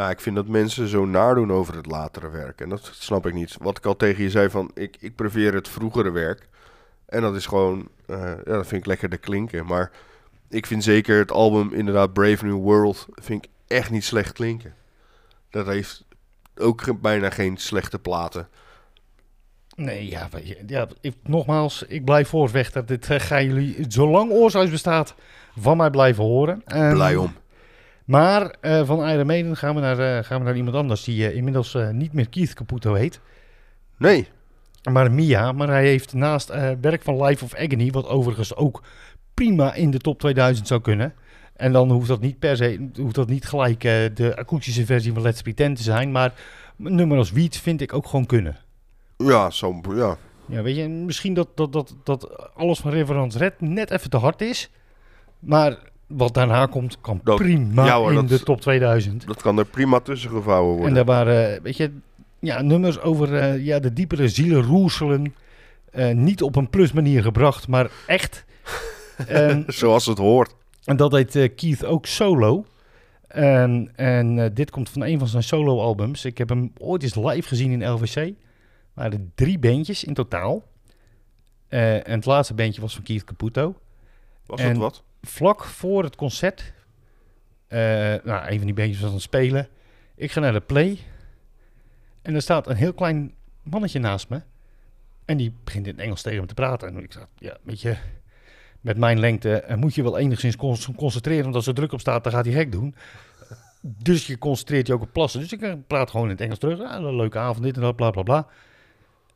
[0.00, 2.60] Nou, ik vind dat mensen zo nadoen over het latere werk.
[2.60, 3.56] En dat snap ik niet.
[3.58, 6.48] Wat ik al tegen je zei van, ik, ik prefereer het vroegere werk.
[7.06, 9.66] En dat is gewoon, eh, ja, dat vind ik lekkerder klinken.
[9.66, 9.90] Maar
[10.48, 14.74] ik vind zeker het album inderdaad Brave New World, vind ik echt niet slecht klinken.
[15.50, 16.04] Dat heeft
[16.56, 18.48] ook bijna geen slechte platen.
[19.76, 20.28] Nee, ja,
[20.66, 22.86] ja ik, nogmaals, ik blijf voorvechter.
[22.86, 25.14] Dit eh, gaan jullie, zolang Oorzuis bestaat,
[25.58, 26.62] van mij blijven horen.
[26.64, 27.34] Ehm, Blij om.
[28.04, 31.26] Maar eh, van Iron Maiden gaan we naar, eh, gaan we naar iemand anders die
[31.26, 33.20] eh, inmiddels niet meer Keith Caputo heet.
[33.98, 34.28] Nee,
[34.92, 36.48] Maar Mia, maar hij heeft naast
[36.80, 38.82] werk van Life of Agony, wat overigens ook
[39.34, 41.14] prima in de top 2000 zou kunnen.
[41.56, 45.22] En dan hoeft dat niet per se, hoeft dat niet gelijk de akoestische versie van
[45.22, 46.12] Let's Pretend te zijn.
[46.12, 46.32] Maar
[46.78, 48.56] een nummer als Wiet vind ik ook gewoon kunnen.
[49.16, 50.16] ja, zo, ja.
[50.46, 54.16] Ja, weet je, misschien dat, dat, dat, dat alles van Reverence Red net even te
[54.16, 54.70] hard is.
[55.38, 59.26] Maar wat daarna komt, kan Dat- prima ja hoor, in dat- de top 2000.
[59.26, 60.88] dat kan er prima tussen gevouwen worden.
[60.88, 61.90] En daar waren, weet je,
[62.38, 65.34] ja, nummers over eh, ja, de diepere zielenroerselen.
[65.90, 68.44] eh niet op een plus manier gebracht, maar echt
[69.26, 70.54] En, Zoals het hoort.
[70.84, 72.64] en dat deed eh, Keith ook solo.
[73.28, 76.24] En, en dit komt van een van zijn solo-albums.
[76.24, 78.16] Ik heb hem ooit eens live gezien in LVC.
[78.16, 78.34] Er
[78.94, 80.62] waren drie bandjes in totaal.
[81.68, 83.74] En het laatste bandje was van Keith Caputo.
[84.50, 85.02] Was En- dat wat?
[85.22, 86.72] Vlak voor het concert,
[87.66, 87.78] eh,
[88.24, 89.68] nou, een van die bandjes was aan het spelen.
[90.14, 90.98] Ik ga naar de play.
[92.22, 94.40] En er staat een heel klein mannetje naast me.
[95.24, 96.88] En die begint in het Engels tegen me te praten.
[96.88, 97.96] En ik zeg, ja, weet je,
[98.80, 101.42] met mijn lengte eh, moet je wel enigszins con- concentreren.
[101.42, 102.94] Want als er druk op staat, dan gaat hij gek doen.
[103.82, 105.40] Dus je concentreert je ook op plassen.
[105.40, 106.78] Dus ik eh, praat gewoon in het Engels terug.
[106.78, 108.46] Ja, een leuke avond, dit en dat, bla bla bla.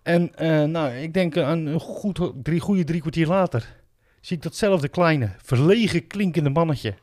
[0.03, 0.31] En
[0.71, 3.83] nou, ik denk eh, een goed, drie goede drie kwartier later
[4.25, 6.95] zie ik datzelfde kleine, verlegen klinkende mannetje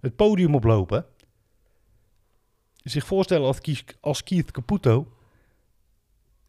[0.00, 1.06] het podium oplopen.
[2.82, 5.12] Zich voorstellen als, Keith- als Keith Caputo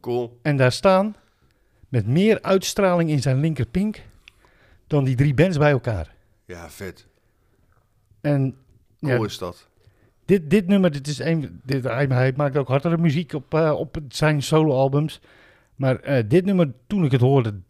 [0.02, 0.40] Cool.
[0.42, 1.16] en daar staan
[1.90, 4.02] met meer uitstraling in zijn linkerpink
[4.88, 6.16] dan die drie bands bij elkaar.
[6.46, 7.08] Ja, vet.
[8.22, 8.56] En
[9.00, 9.68] Cool ja, is dat.
[10.26, 13.72] dit, dit nummer, dit is een, dit, hij, hij maakt ook hardere muziek op, eh,
[13.72, 15.22] op zijn soloalbums.
[15.76, 17.62] Maar eh, dit nummer, toen ik het hoorde,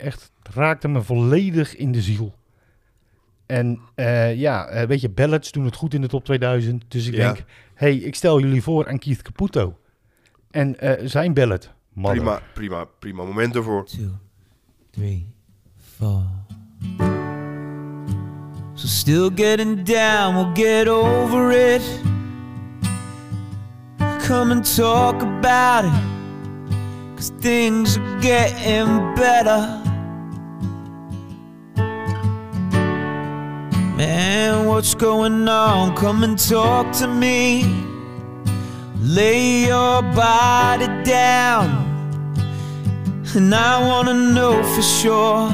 [0.00, 2.34] echt raakte me volledig in de ziel.
[3.46, 6.84] En eh, ja, eh, weet je, ballads doen het goed in de top 2000.
[6.88, 7.32] Dus ik Ja.
[7.32, 7.44] denk,
[7.74, 9.78] hey, ik stel jullie voor aan Keith Caputo.
[10.50, 12.16] En eh, zijn ballad, Mother.
[12.16, 13.84] Prima, prima, prima moment ervoor.
[13.84, 14.10] two,
[14.90, 15.26] three,
[15.96, 16.22] four.
[18.74, 21.82] So still getting down, we'll get over it.
[24.26, 26.00] Come and talk about it.
[27.16, 29.80] Cause things are getting better.
[34.00, 35.94] Man, what's going on?
[35.94, 37.64] Come and talk to me.
[38.98, 41.68] Lay your body down.
[43.34, 45.50] And I wanna know for sure.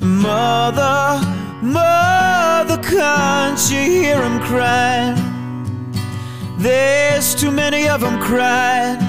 [0.00, 1.26] Mother,
[1.62, 5.16] mother, can't you hear him crying?
[6.58, 9.00] There's too many of them crying,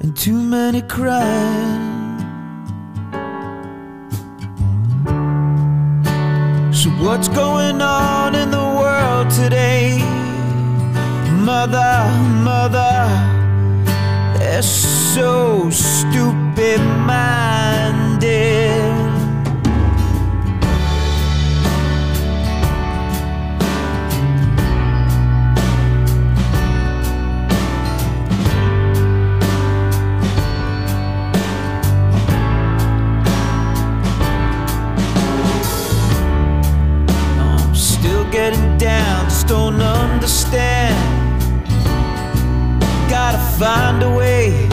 [0.00, 1.99] and too many crying.
[6.80, 9.98] So, what's going on in the world today?
[11.30, 12.08] Mother,
[12.42, 13.04] mother,
[14.38, 18.09] they're so stupid minded.
[38.40, 40.96] Getting down, just don't understand.
[43.10, 44.66] Gotta find a way.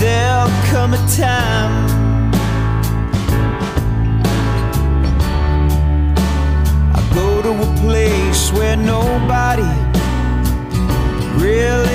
[0.00, 1.74] There'll come a time.
[6.98, 9.70] I go to a place where nobody,
[11.44, 11.93] really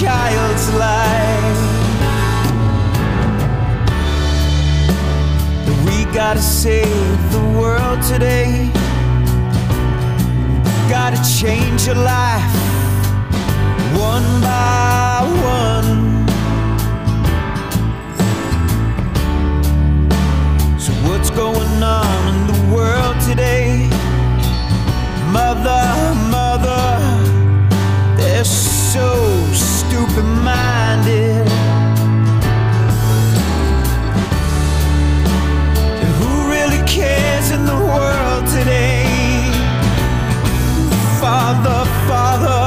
[0.00, 1.60] child's life.
[5.86, 8.70] We gotta save the world today.
[10.90, 12.52] Gotta change your life
[13.96, 15.22] one by
[15.56, 16.28] one.
[20.78, 23.88] So, what's going on in the world today?
[25.32, 26.98] Mother, mother,
[28.18, 29.36] they're so
[29.96, 31.46] stupid minded.
[36.02, 39.06] And who really cares in the world today?
[41.18, 42.64] Father, Father,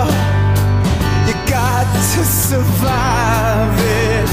[1.28, 3.78] you got to survive
[4.08, 4.30] it.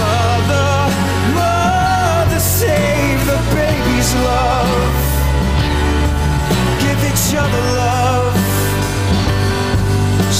[0.00, 0.72] Mother,
[1.38, 4.70] Mother, save the baby's love.
[6.82, 8.25] Give each other love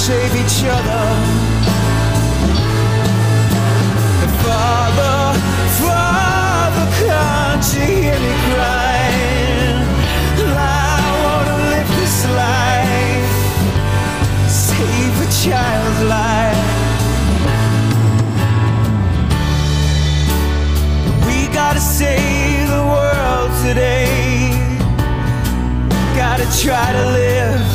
[0.06, 1.04] save each other.
[4.22, 5.18] And Father,
[5.82, 9.00] Father, can't you hear me cry?
[10.58, 13.34] I wanna live this life,
[14.48, 16.68] save a child's life.
[21.26, 24.54] We gotta save the world today.
[26.14, 27.66] Gotta try to live.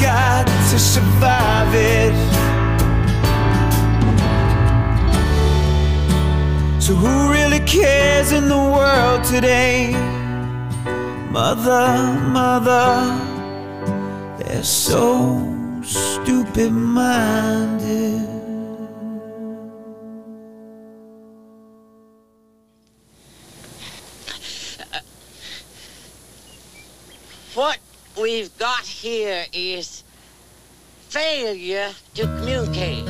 [0.00, 2.14] God to survive it.
[6.80, 9.90] So, who really cares in the world today?
[11.32, 12.94] Mother, mother,
[14.38, 18.28] they're so stupid minded.
[27.54, 27.78] What
[28.16, 30.04] we've got here is
[31.10, 33.04] failure to communicate.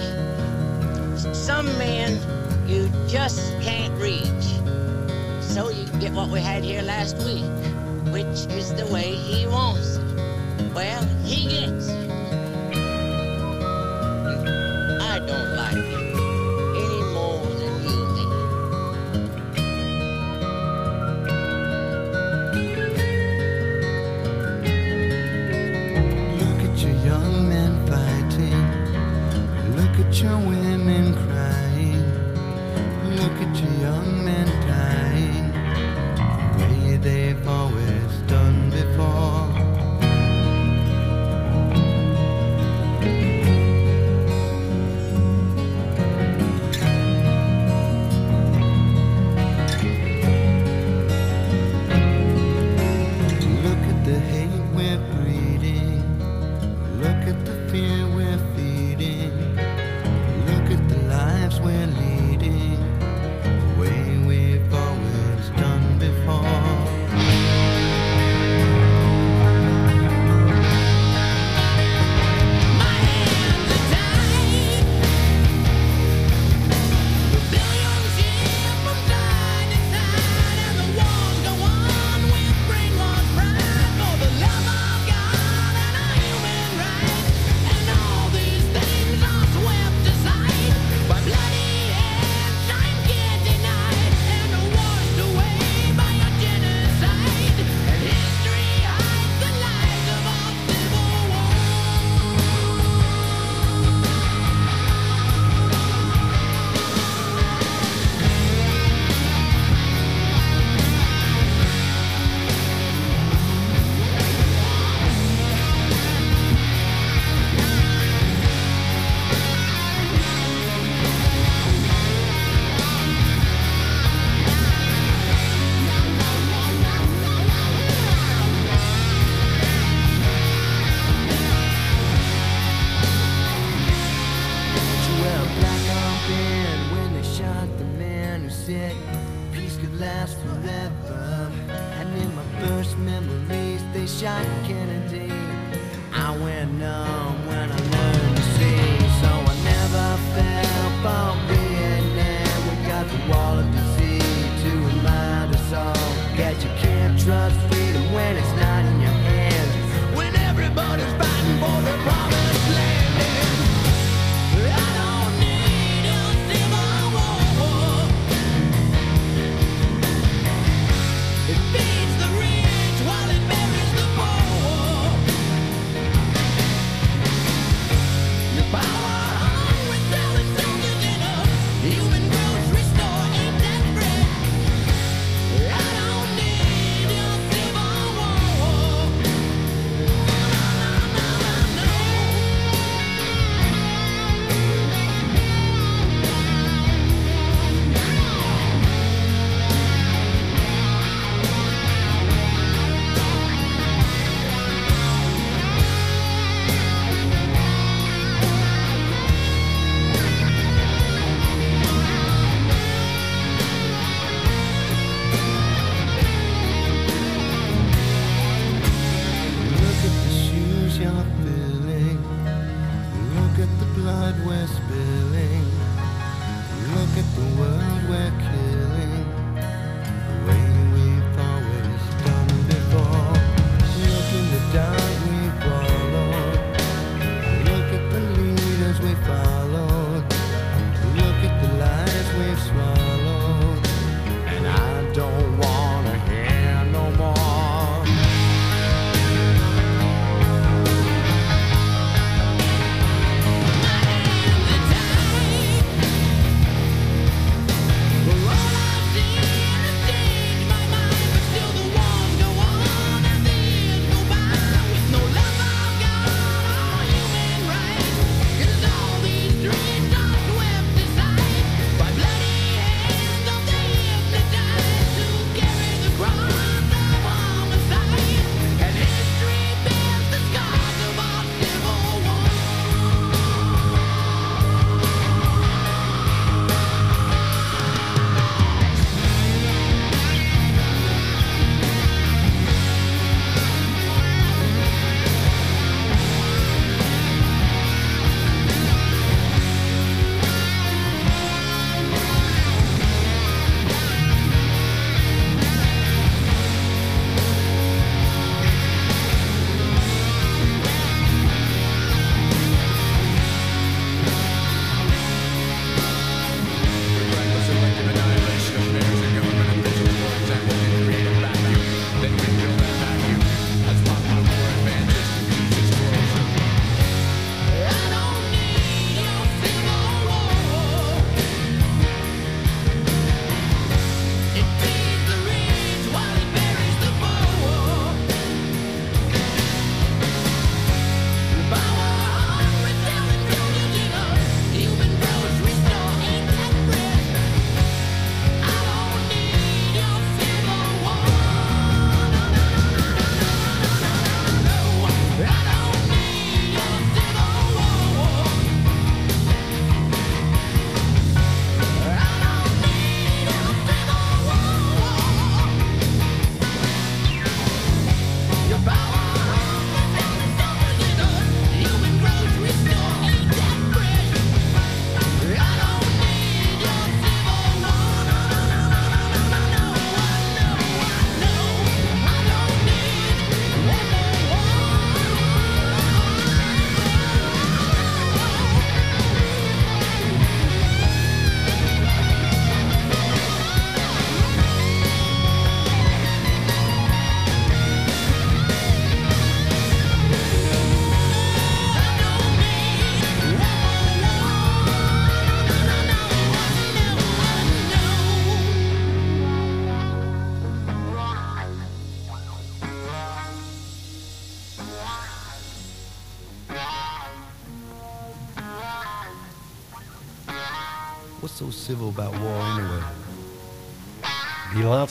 [1.34, 2.18] Some men
[2.66, 4.46] you just can't reach.
[5.42, 7.44] So you get what we had here last week,
[8.10, 10.72] which is the way he wants it.
[10.72, 11.99] Well, he gets it.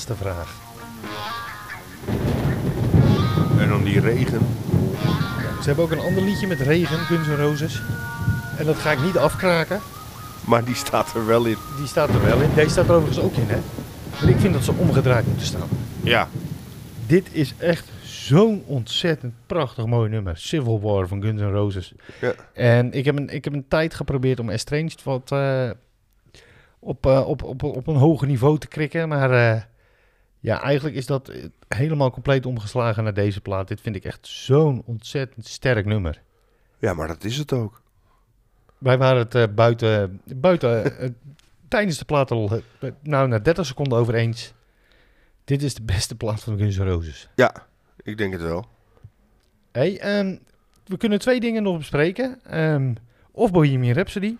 [0.10, 0.57] Laatste vraag.
[3.60, 4.39] En dan die regen.
[5.62, 7.82] Ze hebben ook een ander liedje met regen, Guns N' Roses.
[8.57, 9.80] En dat ga ik niet afkraken.
[10.45, 11.57] Maar die staat er wel in.
[11.78, 12.49] Die staat er wel in.
[12.55, 13.60] Deze staat er overigens ook in, hè.
[14.20, 15.68] Maar ik vind dat ze omgedraaid moeten staan.
[16.03, 16.28] Ja.
[17.05, 20.38] Dit is echt zo'n ontzettend prachtig mooi nummer.
[20.38, 21.93] Civil War van Guns N' Roses.
[22.22, 22.34] Ja.
[22.53, 25.70] En ik heb een, ik heb een tijd geprobeerd om Estranged wat eh,
[26.80, 29.07] op, eh, op, op, op een hoger niveau te krikken.
[29.07, 29.62] Maar eh,
[30.40, 33.68] ja, eigenlijk is dat eh, helemaal compleet omgeslagen naar deze plaat.
[33.68, 36.22] Dit vind ik echt zo'n ontzettend sterk nummer.
[36.78, 37.82] Ja, maar dat is het ook.
[38.78, 41.10] Wij waren het eh, buiten, buiten eh,
[41.68, 42.62] tijdens de plaat al
[43.02, 44.54] nou, na 30 seconden over eens.
[45.44, 47.30] Dit is de beste plaat van Guns N' Roses.
[47.36, 47.68] Ja,
[48.02, 48.66] ik denk het wel.
[49.72, 50.38] Hey, ehm,
[50.86, 52.40] we kunnen twee dingen nog bespreken.
[52.44, 52.94] Ehm,
[53.32, 54.36] of Bohemian Rhapsody,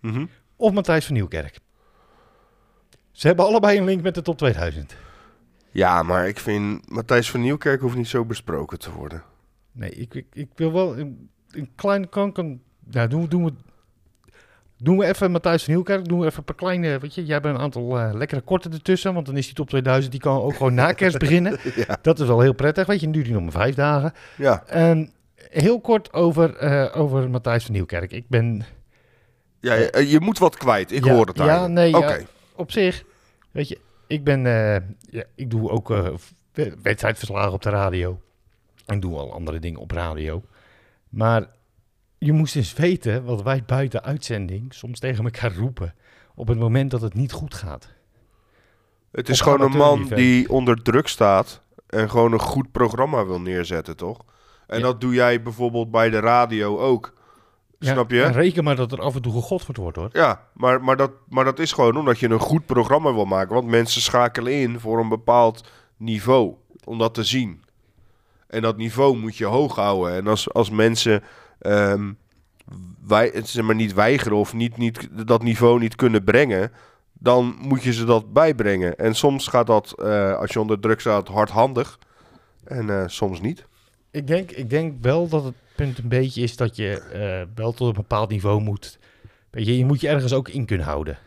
[0.00, 0.26] Mhm.
[0.56, 1.58] of Matthijs van Nieuwkerk.
[3.12, 4.96] Ze hebben allebei een link met de top 2000.
[5.72, 9.22] Ja, maar ik vind Matthijs van Nieuwkerk hoeft niet zo besproken te worden.
[9.72, 12.08] Nee, ik, ik, ik wil wel een, een klein...
[12.08, 12.60] Kan, kan,
[12.90, 13.52] nou, doen, we- doen, we,
[14.76, 16.08] doen we even Matthijs van Nieuwkerk.
[16.08, 16.98] Doen we even een paar kleine...
[16.98, 19.14] Weet je, jij hebt een aantal eh, lekkere korte ertussen.
[19.14, 20.12] Want dan is die top 2000.
[20.12, 21.58] Die kan ook gewoon na kerst beginnen.
[21.74, 21.98] Ja.
[22.02, 22.86] Dat is wel heel prettig.
[22.86, 24.12] Weet je, nu duurt die nog maar vijf dagen.
[24.36, 28.12] Ja, Ehm, heel kort over, eh, over Matthijs van Nieuwkerk.
[28.12, 28.62] Ik ben
[29.60, 30.92] ja je, je moet wat kwijt.
[30.92, 31.98] Ik Ja, hoor het aan ja, nee, ja.
[31.98, 32.26] Oké.
[32.56, 33.04] op zich,
[33.50, 33.78] weet je,
[34.12, 36.08] ik ben, eh, ja, ik doe ook eh,
[36.82, 38.20] wedstrijdverslagen op de radio.
[38.86, 40.42] En doe al andere dingen op radio.
[41.08, 41.46] Maar
[42.18, 45.94] je moest eens weten wat wij buiten uitzending soms tegen elkaar roepen.
[46.34, 47.88] Op het moment dat het niet goed gaat.
[49.10, 53.26] Het is Op gewoon een man die onder druk staat en gewoon een goed programma
[53.26, 54.24] wil neerzetten, toch?
[54.66, 54.84] En Ja.
[54.84, 57.14] dat doe jij bijvoorbeeld bij de radio ook.
[57.82, 58.22] Ja, Snap je?
[58.22, 60.08] en reken maar dat er af en toe gegodverd wordt hoor.
[60.12, 63.54] Ja, maar, maar, dat, maar dat is gewoon omdat je een goed programma wil maken.
[63.54, 66.54] Want mensen schakelen in voor een bepaald niveau.
[66.84, 67.62] Om dat te zien.
[68.46, 70.14] En dat niveau moet je hoog houden.
[70.14, 71.22] En als, als mensen
[71.58, 72.12] ehm,
[73.06, 76.72] wij, het zeg maar niet weigeren of niet, niet, dat niveau niet kunnen brengen...
[77.12, 78.96] dan moet je ze dat bijbrengen.
[78.96, 81.98] En soms gaat dat, eh, als je onder druk staat, hardhandig.
[82.64, 83.66] En eh, soms niet.
[84.10, 87.72] Ik denk, ik denk wel dat het punt een beetje is dat je eh, wel
[87.72, 88.98] tot een bepaald niveau moet.
[89.50, 91.18] Je, je moet je ergens ook in kunnen houden.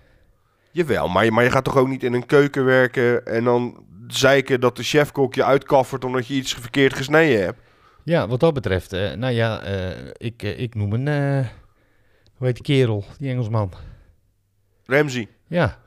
[0.71, 3.25] Jawel, maar je, maar je gaat toch ook niet in een keuken werken...
[3.25, 7.59] en dan zeiken dat de chefkok je uitkaffert omdat je iets verkeerd gesneden hebt.
[8.03, 11.07] Ja, wat dat betreft, eh, nou ja, eh, ik, ik noem een,
[12.35, 13.71] hoe heet die kerel, die Engelsman.
[14.85, 15.27] Ramsey.
[15.47, 15.77] Ja,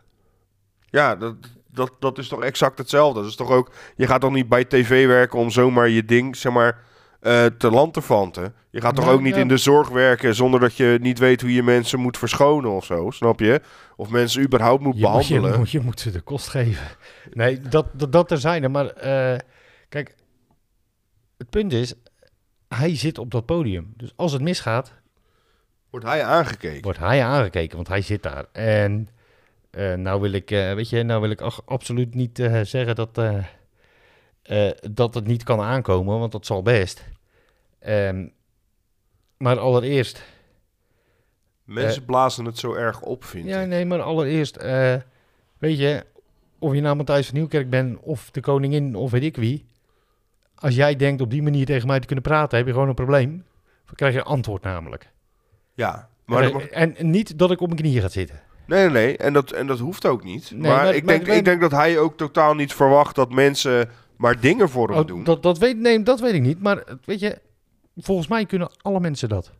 [0.90, 1.36] Ja, dat,
[1.70, 3.20] dat, dat is toch exact hetzelfde.
[3.20, 6.36] Dat is toch ook, je gaat toch niet bij tv werken om zomaar je ding,
[6.36, 6.86] zeg maar,
[7.20, 7.92] eh, te land
[8.30, 8.52] te.
[8.70, 9.40] Je gaat toch Nou, ook niet ja.
[9.40, 12.84] in de zorg werken zonder dat je niet weet hoe je mensen moet verschonen of
[12.84, 13.60] zo, snap je?
[13.96, 15.58] Of mensen überhaupt moet je moet, je, behandelen.
[15.58, 16.86] moet, je moet ze de kost geven.
[17.32, 18.68] Nee, dat, dat, dat terzijde.
[18.68, 19.38] Maar eh,
[19.88, 20.14] kijk,
[21.38, 21.94] het punt is,
[22.68, 23.92] hij zit op dat podium.
[23.96, 24.92] Dus als het misgaat,
[25.90, 26.82] Wordt hij aangekeken?
[26.82, 28.44] wordt hij aangekeken, want hij zit daar.
[28.52, 29.08] En
[29.70, 33.14] eh, nou wil ik, weet je, nou wil ik ach- absoluut niet zeggen dat,
[34.48, 37.04] eh, eh, dat het niet kan aankomen, want dat zal best.
[37.78, 38.26] Ehm,
[39.36, 40.22] maar allereerst,
[41.64, 43.68] Mensen blazen het zo erg op, vind ja, ik.
[43.68, 44.94] nee, maar allereerst, eh,
[45.58, 46.04] weet je,
[46.58, 49.66] of je nou Matthijs van Nieuwkerk bent of de koningin of weet ik wie.
[50.54, 52.94] Als jij denkt op die manier tegen mij te kunnen praten, heb je gewoon een
[52.94, 53.44] probleem.
[53.84, 55.10] Dan krijg je een antwoord namelijk.
[55.74, 58.40] Ja, maar, en, niet dat ik op mijn knieën ga zitten.
[58.66, 59.16] nee, nee, nee.
[59.16, 60.50] En dat, en dat hoeft ook niet.
[60.50, 63.14] Nee, maar, maar- ik, maar- denk, maar- ik denk dat hij ook totaal niet verwacht
[63.14, 65.24] dat mensen maar dingen voor hem Oh, doen.
[65.24, 66.60] dat, dat, weet, nee, dat weet ik niet.
[66.62, 67.38] Maar weet je,
[67.96, 69.50] volgens mij kunnen alle mensen dat.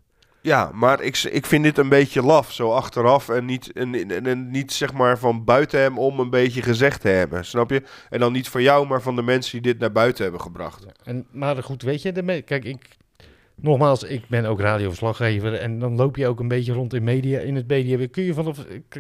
[0.40, 3.28] Ja, maar ik, ik vind dit een beetje laf, zo achteraf.
[3.28, 7.00] En niet, en, en, en niet zeg maar van buiten hem om een beetje gezegd
[7.00, 7.82] te hebben, snap je?
[8.10, 10.86] En dan niet van jou, maar van de mensen die dit naar buiten hebben gebracht.
[11.04, 12.88] En, maar goed, weet je, de kijk, ik,
[13.54, 15.54] nogmaals, ik ben ook radioverslaggever.
[15.54, 18.06] En dan loop je ook een beetje rond in, media, in het media.
[18.10, 18.58] Kun je vanaf,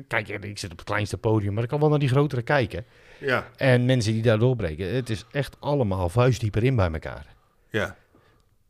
[0.08, 2.84] kijk, ik zit op het kleinste podium, maar ik kan wel naar die grotere kijken.
[3.18, 7.26] Ja, En mensen die daar doorbreken, het is echt allemaal vuistdieper in bij elkaar.
[7.70, 7.96] ja.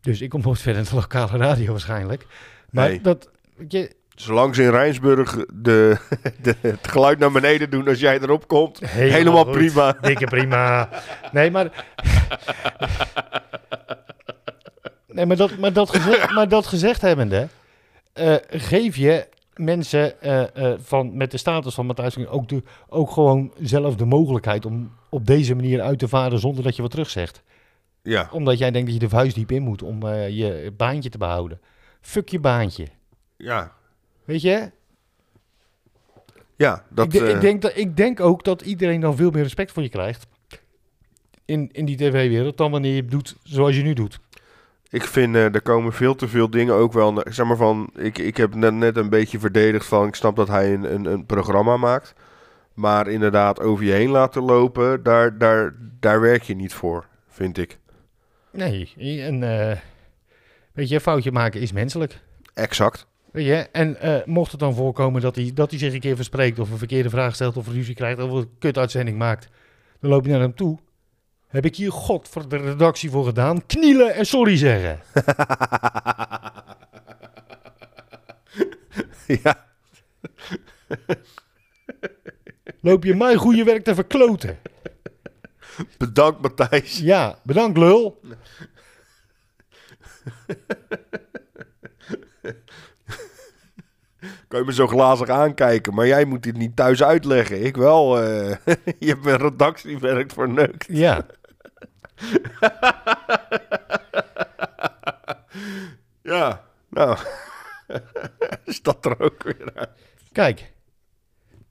[0.01, 2.27] Dus ik kom nooit verder in de lokale radio waarschijnlijk.
[2.71, 3.01] Maar Nee.
[3.01, 5.97] dat, weet je, Zolang ze in Rijnsburg de,
[6.43, 9.53] de, het geluid naar beneden doen als jij erop komt, helemaal, goed.
[9.53, 9.93] prima.
[10.01, 10.89] Dikke prima.
[11.33, 11.85] Nee, maar...
[15.07, 17.49] Nee, maar dat, maar dat, gezegd, maar dat gezegd hebbende...
[18.13, 19.27] eh, geef je
[19.59, 24.05] mensen eh, eh, van, met de status van Matthijs ook, de, ook gewoon zelf de
[24.05, 24.67] mogelijkheid...
[24.67, 27.43] om op deze manier uit te varen zonder dat je wat terugzegt.
[28.03, 31.11] Ja, Omdat jij denkt dat je de vuist diep in moet om eh, je baantje
[31.11, 31.61] te behouden.
[32.01, 32.87] Fuck je baantje.
[33.37, 33.77] ja.
[34.25, 34.71] Weet je?
[36.57, 37.05] Ja, dat...
[37.05, 39.83] ik, de- ik, denk dat, ik denk ook dat iedereen dan veel meer respect voor
[39.83, 40.27] je krijgt.
[41.45, 44.21] In, in die tv-wereld dan wanneer je het doet zoals je nu doet.
[44.91, 47.23] Ik vind, eh, er komen veel te veel dingen ook wel...
[47.31, 50.07] Zeg maar van, ik, ik heb net, net een beetje verdedigd van...
[50.07, 52.15] Ik snap dat hij een, een, een programma maakt.
[52.75, 55.03] Maar inderdaad, over je heen laten lopen...
[55.03, 57.79] Daar, daar, daar werk je niet voor, vind ik.
[58.51, 59.41] Nee, en
[60.73, 62.21] weet je, een foutje maken is menselijk.
[62.55, 63.07] Exact.
[63.33, 66.17] Weet je, en eh, mocht het dan voorkomen dat hij, dat hij zich een keer
[66.17, 69.49] verspreekt of een verkeerde vraag stelt of ruzie krijgt of een kutuitzending maakt,
[70.01, 70.79] dan loop je naar hem toe.
[71.49, 73.67] Heb ik hier God voor de redactie voor gedaan?
[73.67, 75.01] Knielen en sorry zeggen.
[79.43, 79.67] ja,
[82.81, 84.59] Loop je mijn goede werk te verkloten?
[85.99, 86.99] bedankt Matthijs.
[86.99, 88.21] Ja, bedankt lul.
[94.49, 97.65] Kan je me zo glazig aankijken, maar jij moet dit niet thuis uitleggen.
[97.65, 98.21] Ik wel.
[98.23, 98.57] eh,
[98.99, 100.87] je hebt mijn redactiewerk verneukt.
[100.89, 101.27] Ja,
[106.23, 107.17] Ja, nou.
[108.65, 109.89] Is dat er ook weer uit?
[110.33, 110.73] kijk.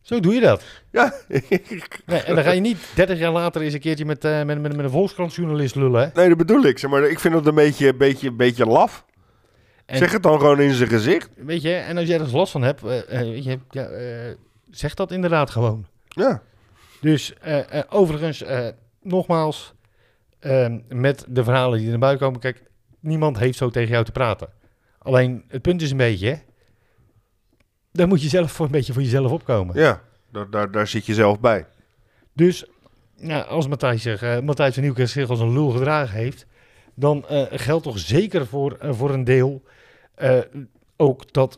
[0.02, 0.64] Zo doe je dat.
[0.92, 1.14] Ja,
[2.06, 4.62] Nee, en dan ga je niet 30 jaar later eens een keertje met, eh, met,
[4.62, 6.02] met, met een Volkskrantjournalist lullen.
[6.02, 6.08] Hè?
[6.14, 6.78] nee, dat bedoel ik.
[6.80, 9.06] Zeg maar, ik vind het een beetje, beetje, beetje laf.
[9.86, 11.30] En- Zeg het dan gewoon in zijn gezicht.
[11.36, 13.90] Weet je, en als jij er last van hebt, eh, eh, weet je, ja,
[14.72, 15.86] zeg dat inderdaad gewoon.
[16.08, 16.42] Ja,
[17.02, 17.34] Dus
[17.90, 18.44] overigens,
[19.02, 19.74] nogmaals,
[20.40, 22.64] ehm, met de verhalen die er naar buiten komen, kijk,
[23.00, 24.50] niemand heeft zo tegen jou te praten.
[24.98, 26.40] Alleen het punt is een beetje,
[27.92, 29.80] daar moet je zelf voor een beetje voor jezelf opkomen.
[29.80, 30.06] ja.
[30.32, 31.66] Daar, daar, daar zit je zelf bij.
[32.34, 32.66] Dus
[33.16, 36.46] ja, als Matthijs, zich, eh, Matthijs van Nieuwkerk zich als een lul gedragen heeft,
[36.94, 39.64] dan eh, geldt toch zeker voor, eh, voor een deel
[40.96, 41.58] ook dat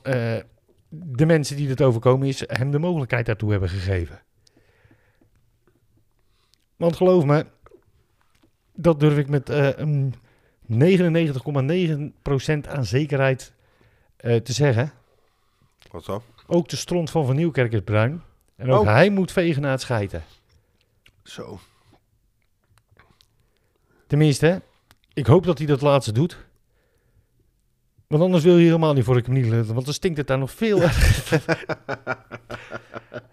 [0.89, 4.21] de mensen die het overkomen is, hem de mogelijkheid daartoe hebben gegeven.
[6.75, 7.45] Want geloof me,
[8.81, 10.13] dat durf ik met eh, een
[12.65, 13.53] 99,9% aan zekerheid
[14.17, 14.91] eh, te zeggen.
[15.91, 16.23] Wat zo?
[16.47, 18.21] Ook de stront van Van Nieuwkerk is bruin.
[18.55, 18.87] En ook Oh.
[18.87, 20.23] hij moet vegen na het schijten.
[21.23, 21.59] Zo.
[24.07, 24.61] Tenminste,
[25.13, 26.37] ik hoop dat hij dat laatste doet.
[28.09, 30.37] Want anders wil je helemaal niet voor hem niet luchten, want dan stinkt het daar
[30.37, 30.79] nog veel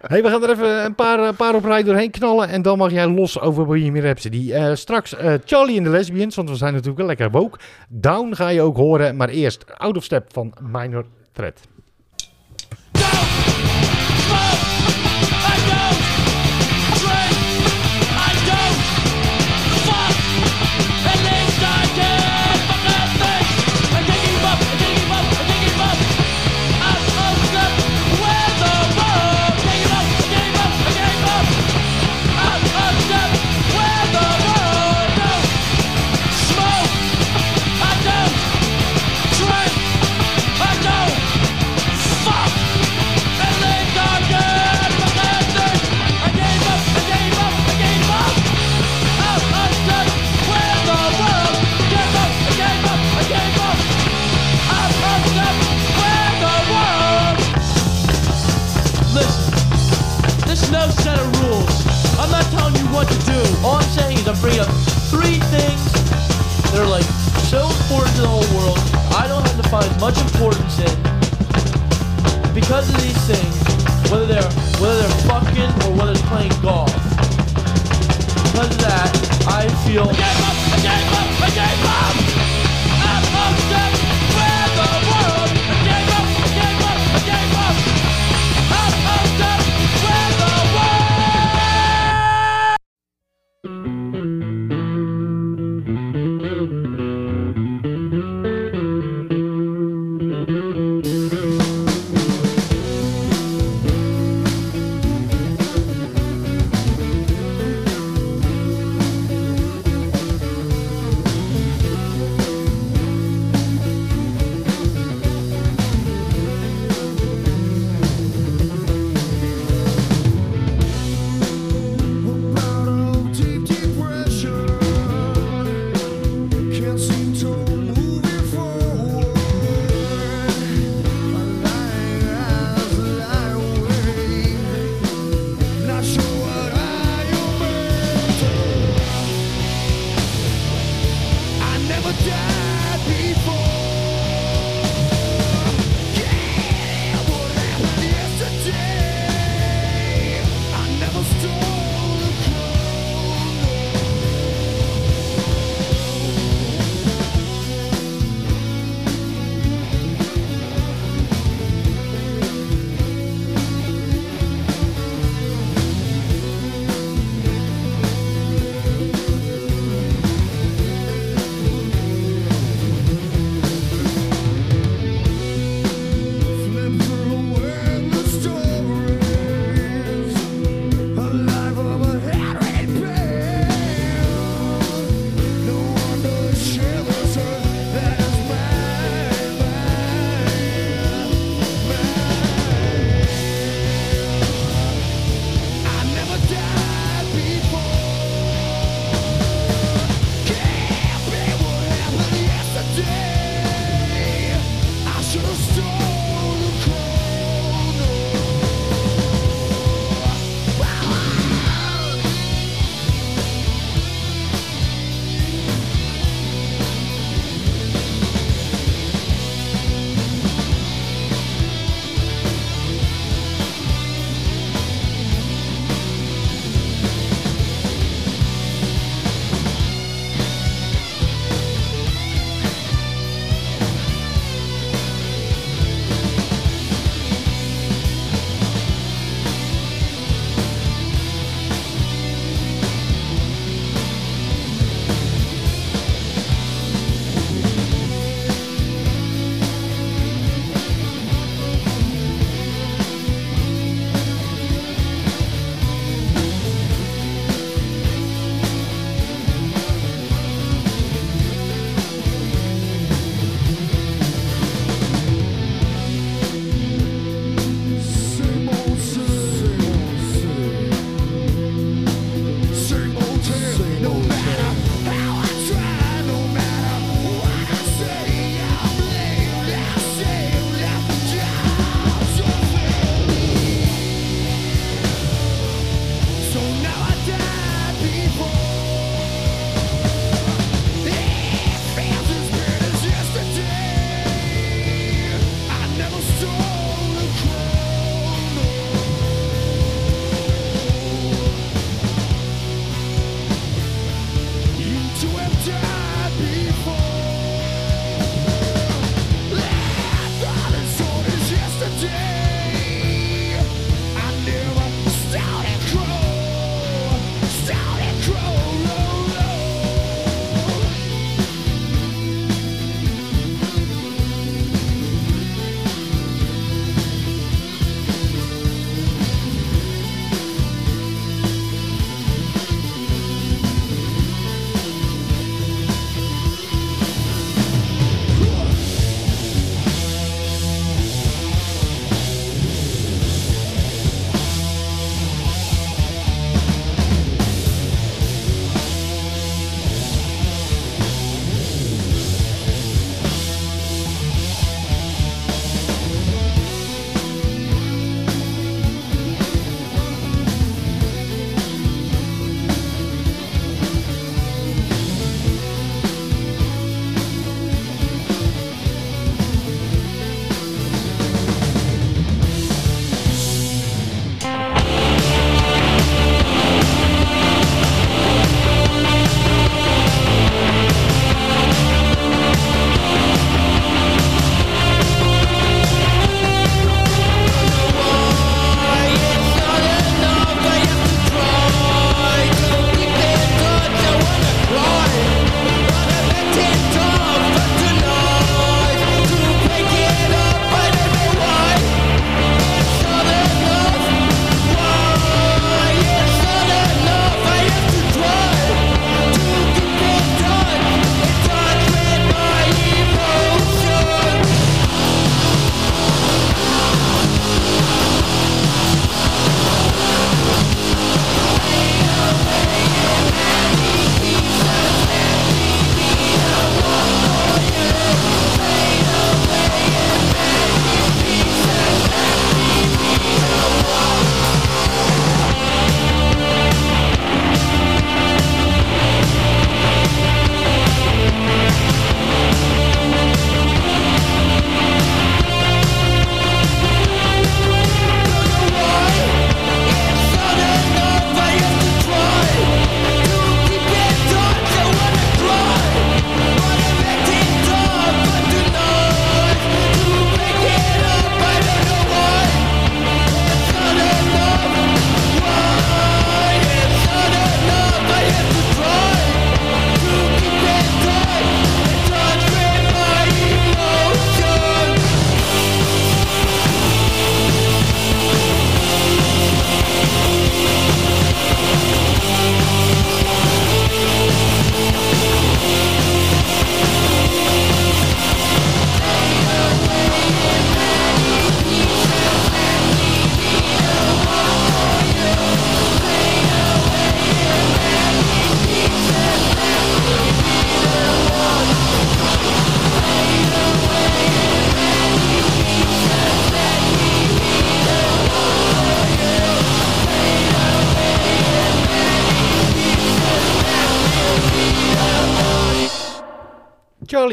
[0.01, 2.79] hey, we gaan er even een paar, een paar op rij doorheen knallen en dan
[2.79, 4.53] mag jij los over Bohemian Rhapsody.
[4.53, 7.59] Eh straks eh, Charlie en de Lesbians, want we zijn natuurlijk wel lekker woke.
[7.89, 11.61] Down ga je ook horen, maar eerst Out of Step van Minor Threat.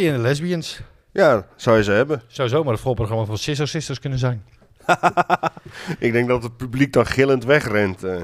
[0.07, 0.79] En de Lesbians.
[1.11, 2.21] Ja, zou je ze hebben.
[2.27, 4.43] Zou zomaar het voorprogramma van Sister Sisters kunnen zijn.
[5.99, 8.03] Ik denk dat het publiek dan gillend wegrent.
[8.03, 8.21] eh.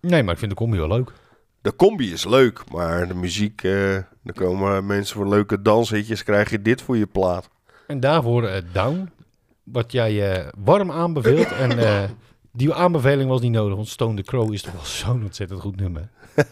[0.00, 1.12] Nee, maar ik vind de combi wel leuk.
[1.60, 3.62] De combi is leuk, maar de muziek...
[3.62, 7.48] eh er komen mensen voor leuke danshitjes, krijg je dit voor je plaat.
[7.86, 9.10] En daarvoor eh, Down,
[9.62, 11.52] wat jij eh, warm aanbeveelt.
[11.52, 12.02] en eh,
[12.52, 15.76] die aanbeveling was niet nodig, want Stone the Crow is toch wel zo'n ontzettend goed
[15.76, 16.08] nummer.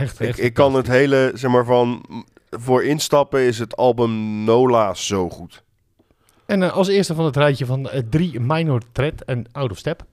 [0.00, 2.04] Echt, Ik, echt ik kan het hele, zeg maar van...
[2.50, 5.62] Voor instappen is het album Nola zo goed.
[6.46, 9.78] En eh, als eerste van het rijtje van eh, drie Minor Threat en Out of
[9.78, 10.04] Step.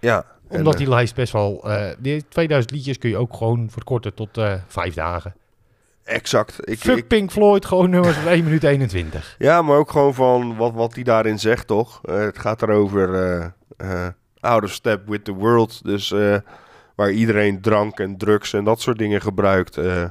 [0.00, 0.24] Ja.
[0.48, 1.70] Omdat eh, die lijst best wel...
[1.70, 5.34] eh, die 2000 liedjes kun je ook gewoon verkorten tot eh, vijf dagen.
[6.04, 6.68] Exact.
[6.68, 9.34] Ik, Fuck ik- Pink Floyd, gewoon nummers van 1 minuut 21.
[9.38, 12.00] ja, maar ook gewoon van wat, wat hij daarin zegt, toch?
[12.04, 13.46] Eh, het gaat erover eh
[13.76, 14.08] eh,
[14.40, 15.84] out of step with the world.
[15.84, 16.36] Dus eh,
[16.94, 19.76] waar iedereen drank en drugs en dat soort dingen gebruikt.
[19.76, 20.04] eh,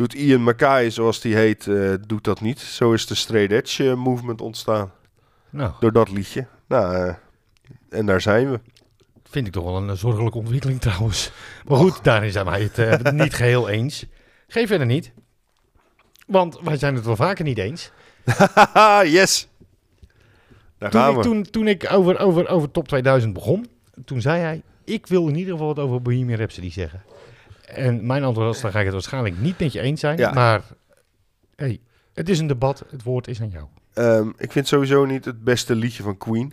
[0.00, 2.58] doet Ian Mackay, zoals die heet, eh, doet dat niet.
[2.58, 4.92] Zo is de straight edge eh, movement ontstaan.
[5.50, 6.46] Nou, Door dat liedje.
[6.68, 7.14] Nou, eh,
[7.88, 8.60] en daar zijn we.
[9.24, 11.30] vind ik toch wel een zorgelijke ontwikkeling trouwens.
[11.66, 14.06] Maar goed, daarin zijn wij het niet geheel eens.
[14.48, 15.12] Geef verder niet.
[16.26, 17.90] Want wij zijn het wel vaker niet eens.
[19.04, 19.48] Yes!
[20.78, 21.22] Daar Toen gaan ik, we.
[21.22, 23.66] toen, toen ik over, over, over top 2000 begon,
[24.04, 24.62] toen zei hij...
[24.84, 27.02] Ik wil in ieder geval wat over Bohemian Rhapsody zeggen.
[27.74, 30.18] En mijn antwoord was, dan ga ik het waarschijnlijk niet met je eens zijn.
[30.18, 30.32] Ja.
[30.32, 30.62] Maar
[31.56, 31.80] hey,
[32.12, 33.66] het is een debat, het woord is aan jou.
[33.92, 36.52] Ehm, ik vind sowieso niet het beste liedje van Queen.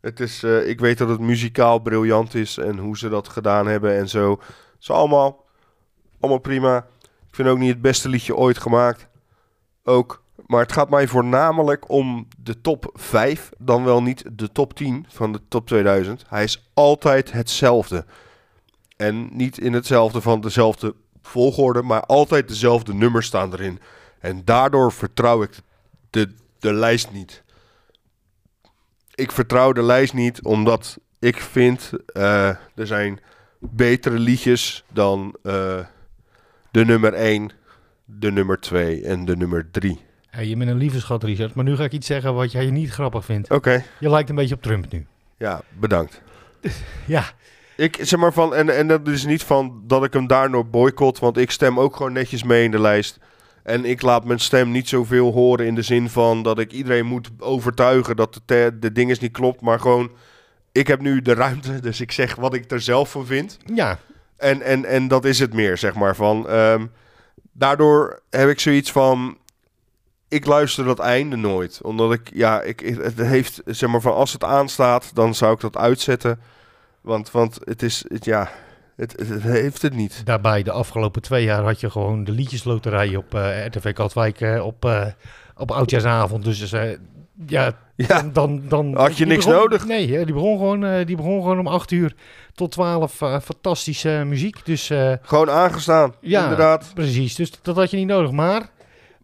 [0.00, 3.66] Het is, eh, ik weet dat het muzikaal briljant is en hoe ze dat gedaan
[3.66, 4.30] hebben en zo.
[4.30, 5.44] Het is allemaal,
[6.20, 6.86] allemaal prima.
[7.28, 9.08] Ik vind ook niet het beste liedje ooit gemaakt.
[9.84, 10.24] Ook.
[10.46, 15.06] Maar het gaat mij voornamelijk om de top 5, dan wel niet de top 10
[15.08, 16.24] van de top 2000.
[16.28, 18.04] Hij is altijd hetzelfde.
[18.96, 23.80] En niet in hetzelfde van dezelfde volgorde, maar altijd dezelfde nummers staan erin.
[24.20, 25.50] En daardoor vertrouw ik
[26.10, 27.42] de, de lijst niet.
[29.14, 33.20] Ik vertrouw de lijst niet omdat ik vind eh, er zijn
[33.58, 35.78] betere liedjes dan eh,
[36.70, 37.50] de nummer 1,
[38.04, 40.00] de nummer 2 en de nummer 3.
[40.30, 41.54] Hey, je bent een lieve schat, Richard.
[41.54, 43.50] Maar nu ga ik iets zeggen wat jij niet grappig vindt.
[43.50, 45.06] Oké, Je lijkt een beetje op Trump nu.
[45.36, 46.22] ja, bedankt.
[47.06, 47.24] Ja,
[47.76, 51.18] Ik zeg maar van, en, en dat is niet van dat ik hem daardoor boycott,
[51.18, 53.18] want ik stem ook gewoon netjes mee in de lijst.
[53.62, 57.06] En ik laat mijn stem niet zoveel horen in de zin van dat ik iedereen
[57.06, 60.10] moet overtuigen dat de, de ding is niet klopt, maar gewoon,
[60.72, 63.58] ik heb nu de ruimte, dus ik zeg wat ik er zelf van vind.
[63.74, 63.98] ja.
[64.36, 66.16] En, en, en dat is het meer, zeg maar.
[66.16, 66.86] Van, ehm,
[67.52, 69.38] daardoor heb ik zoiets van.
[70.28, 71.80] Ik luister dat einde nooit.
[71.82, 75.60] Omdat ik, ja, ik- het heeft, zeg maar, van als het aanstaat, dan zou ik
[75.60, 76.40] dat uitzetten.
[77.06, 78.50] Want, want het is, het, ja,
[78.96, 80.20] het, heeft het niet.
[80.24, 84.64] Daarbij, de afgelopen twee jaar had je gewoon de liedjesloterij op eh, RTV Katwijk eh,
[84.66, 85.06] op, eh,
[85.56, 86.44] op Oudjaarsavond.
[86.44, 86.70] Dus
[87.46, 88.96] ja, Ja, dan, dan.
[88.96, 89.86] Had je niks begon- nodig?
[89.86, 92.14] Nee, die, begon gewoon, die begon gewoon om acht uur
[92.54, 94.64] tot twaalf eh, fantastische muziek.
[94.64, 94.90] Dus
[95.22, 96.14] gewoon aangestaan.
[96.20, 96.90] ja, Inderdaad.
[96.94, 97.34] precies.
[97.34, 98.30] Dus dat had je niet nodig.
[98.30, 98.68] Maar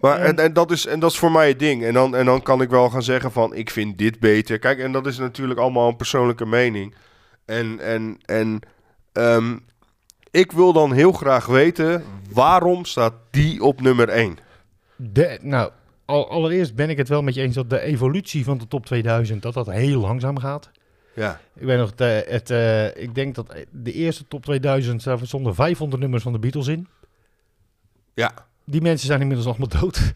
[0.00, 1.84] Maar, En- en, en, dat is, en dat is voor mij het ding.
[1.84, 4.58] En dan, en dan kan ik wel gaan zeggen van, ik vind dit beter.
[4.58, 6.94] Kijk, en dat is natuurlijk allemaal een persoonlijke mening.
[7.44, 8.60] En, en, en
[9.12, 9.56] ehm,
[10.30, 14.38] ik wil dan heel graag weten, waarom staat die op nummer 1?
[15.10, 15.70] de, nou,
[16.04, 18.86] al, allereerst ben ik het wel met je eens dat de evolutie van de top
[18.86, 20.70] 2000, dat dat heel langzaam gaat.
[21.14, 21.40] Ja.
[21.54, 25.54] Ik weet nog, het, het, eh, ik denk dat de eerste top 2000, daar stonden
[25.54, 26.88] 500 nummers van de Beatles in.
[28.14, 28.32] Ja.
[28.64, 30.00] Die mensen zijn inmiddels allemaal dood.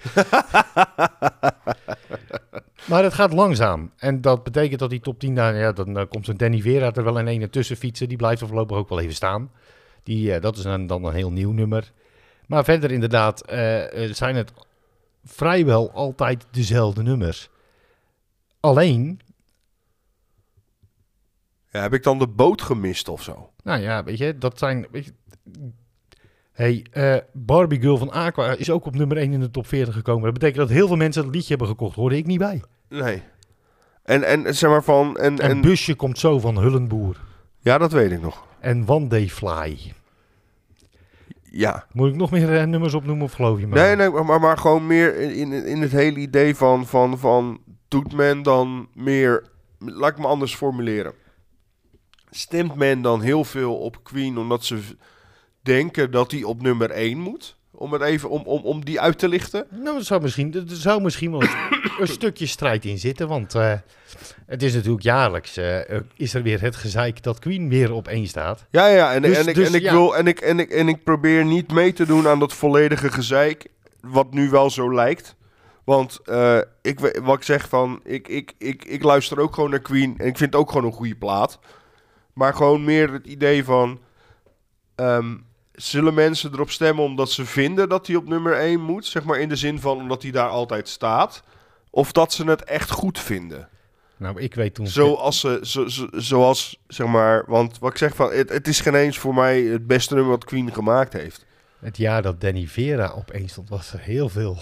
[2.89, 3.91] maar het gaat langzaam.
[3.97, 7.05] En dat betekent dat die top 10, nou ja, dan komt zo'n Danny Vera er
[7.05, 8.09] wel in ene tussen fietsen.
[8.09, 9.51] Die blijft er voorlopig ook wel even staan.
[10.03, 11.93] Die, eh, dat is een, dan een heel nieuw nummer.
[12.47, 14.53] Maar verder inderdaad eh, eh, zijn het
[15.25, 17.49] vrijwel altijd dezelfde nummers.
[18.61, 19.21] Alleen,
[21.71, 21.83] ja.
[21.83, 23.51] Heb ik dan de boot gemist of zo?
[23.63, 24.87] nou ja, weet je, dat zijn...
[24.91, 25.13] Weet je,
[26.57, 29.95] hey, eh, Barbie Girl van Aqua is ook op nummer 1 in de top 40
[29.95, 30.25] gekomen.
[30.25, 31.97] Dat betekent dat heel veel mensen het liedje hebben gekocht.
[31.97, 32.63] Hoorde ik niet bij.
[32.89, 33.23] Nee.
[34.03, 35.17] En, en zeg maar van...
[35.17, 37.17] En, En en, Busje komt zo van Hullenboer.
[37.59, 38.45] ja, dat weet ik nog.
[38.61, 39.93] En One Day Fly.
[41.43, 41.87] Ja.
[41.93, 43.75] Moet ik nog meer eh, nummers opnoemen of geloof je me?
[43.75, 47.61] Nee, nee, maar, maar gewoon meer in, in, het hele idee van, van, van...
[47.89, 49.47] Doet men dan meer...
[49.79, 51.13] Laat ik me anders formuleren.
[52.31, 54.97] Stemt men dan heel veel op Queen omdat ze
[55.67, 57.57] denken dat hij op nummer 1 moet?
[57.71, 59.67] Om, het even, om, om, om die uit te lichten?
[59.71, 61.43] Nou, er zou misschien, er zou misschien wel
[61.99, 63.29] een, stukje strijd in zitten.
[63.29, 63.73] Want eh,
[64.47, 65.57] het is natuurlijk jaarlijks.
[65.57, 68.67] eh, is er weer het gezeik dat Queen weer op één staat.
[68.71, 69.93] Ja, ja, en, Dus- en, ik, dus en, ik ja.
[69.93, 73.11] wil, en, ik, en, ik, en ik probeer niet mee te doen aan dat volledige
[73.13, 73.67] gezeik.
[74.01, 75.35] wat nu wel zo lijkt.
[75.85, 79.81] Want eh, ik, wat ik zeg van, ik, ik, ik, ik luister ook gewoon naar
[79.81, 81.59] Queen en ik vind het ook gewoon een goede plaat.
[82.33, 83.99] Maar gewoon meer het idee van,
[84.95, 85.35] ehm,
[85.77, 89.07] zullen mensen erop stemmen omdat ze vinden dat hij op nummer 1 moet?
[89.07, 91.43] Zeg maar in de zin van omdat hij daar altijd staat.
[91.91, 93.69] Of dat ze het echt goed vinden.
[94.17, 94.87] Nou, ik weet toen...
[94.87, 98.81] Zoals ze, zo, zo- zoals, zeg maar, want wat ik zeg van, het, het is
[98.81, 101.47] geen eens voor mij het beste nummer wat Queen gemaakt heeft.
[101.79, 104.59] Het jaar dat Danny Vera opeens stond, was er heel veel.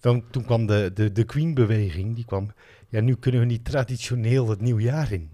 [0.00, 2.52] Dan, toen kwam de, de, de Queen-beweging, die kwam...
[2.88, 5.30] Ja, nu kunnen we niet traditioneel het nieuwjaar in.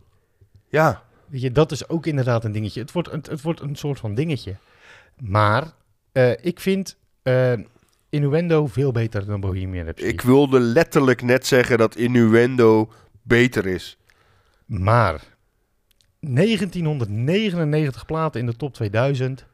[0.69, 2.81] Ja, Weet je, dat is ook inderdaad een dingetje.
[2.81, 4.57] Het wordt, het, het wordt een soort van dingetje.
[5.21, 5.73] Maar
[6.13, 7.53] eh, ik vind eh,
[8.09, 10.11] Innuendo veel beter dan Bohemian Rhapsody.
[10.13, 12.93] ik wilde letterlijk net zeggen dat Innuendo
[13.23, 13.99] beter is.
[14.67, 15.23] Maar
[16.21, 19.47] 1999 platen in de top 2000,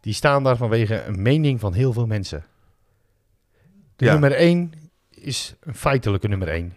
[0.00, 2.44] die staan daar vanwege een mening van heel veel mensen.
[3.96, 4.12] De Ja.
[4.12, 4.72] nummer 1
[5.10, 6.76] is een feitelijke nummer 1.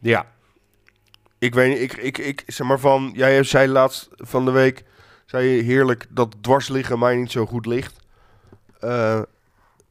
[0.00, 0.26] Ja.
[1.38, 4.84] Ik weet niet, ik, ik, ik zeg maar van, jij zei laatst van de week,
[5.30, 7.96] zei je heerlijk dat dwarsliggen mij niet zo goed ligt.
[8.80, 9.20] Eh,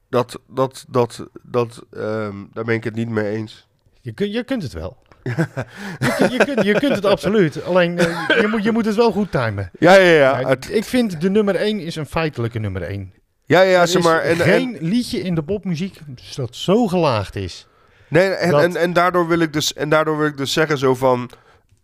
[0.10, 3.68] dat, dat, dat, dat, ehm, daar ben ik het niet mee eens.
[4.02, 4.98] Je, kun, je kunt het wel.
[5.24, 7.64] je, je, kunt, je kunt het absoluut.
[7.64, 9.72] Alleen eh, je, moet, je moet het wel goed timen.
[9.80, 10.48] Ja, ja, ja.
[10.50, 13.14] Het- ik vind de nummer 1 is een feitelijke nummer 1.
[13.46, 14.20] ja, ja, zeg maar.
[14.22, 16.00] En, geen en, liedje in de popmuziek
[16.36, 17.68] dat zo gelaagd is.
[18.10, 20.78] nee, en, dat- en, en, daardoor wil ik dus, en daardoor wil ik dus zeggen
[20.78, 21.30] zo van,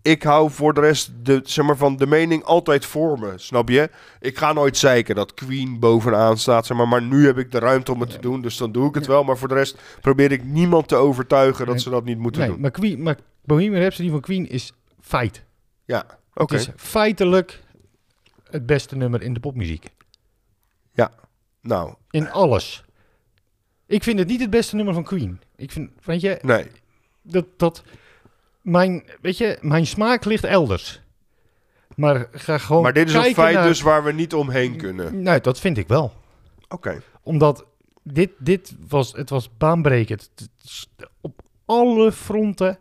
[0.03, 3.69] ik hou voor de rest de, zeg maar, van de mening altijd voor me, snap
[3.69, 3.89] je?
[4.19, 7.59] Ik ga nooit zeiken dat Queen bovenaan staat, zeg maar, maar nu heb ik de
[7.59, 9.23] ruimte om het te doen, dus dan doe ik het wel.
[9.23, 11.83] Maar voor de rest probeer ik niemand te overtuigen dat Nee.
[11.83, 12.61] ze dat niet moeten Nee, doen.
[12.61, 15.43] maar, Queen, maar Bohemian Rhapsody van Queen is feit.
[15.85, 16.55] Ja, oké.
[16.55, 17.63] Het is feitelijk
[18.49, 19.85] het beste nummer in de popmuziek.
[21.61, 22.83] Nou, In alles.
[23.85, 25.39] Ik vind het niet het beste nummer van Queen.
[25.55, 26.67] Ik vind, weet je, nee.
[27.21, 27.83] dat, dat
[28.63, 31.01] mijn, weet je, mijn smaak ligt elders.
[31.95, 35.21] Maar ga gewoon Maar dit is een feit naar- dus waar we niet omheen kunnen.
[35.21, 36.13] Nou, dat vind ik wel.
[36.67, 37.01] Oké.
[37.23, 37.65] Omdat
[38.03, 40.29] dit, dit was, het was baanbrekend.
[41.21, 42.77] Op alle fronten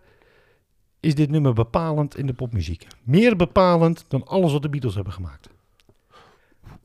[1.01, 2.87] is dit nummer bepalend in de popmuziek.
[3.03, 5.49] Meer bepalend dan alles wat de Beatles hebben gemaakt.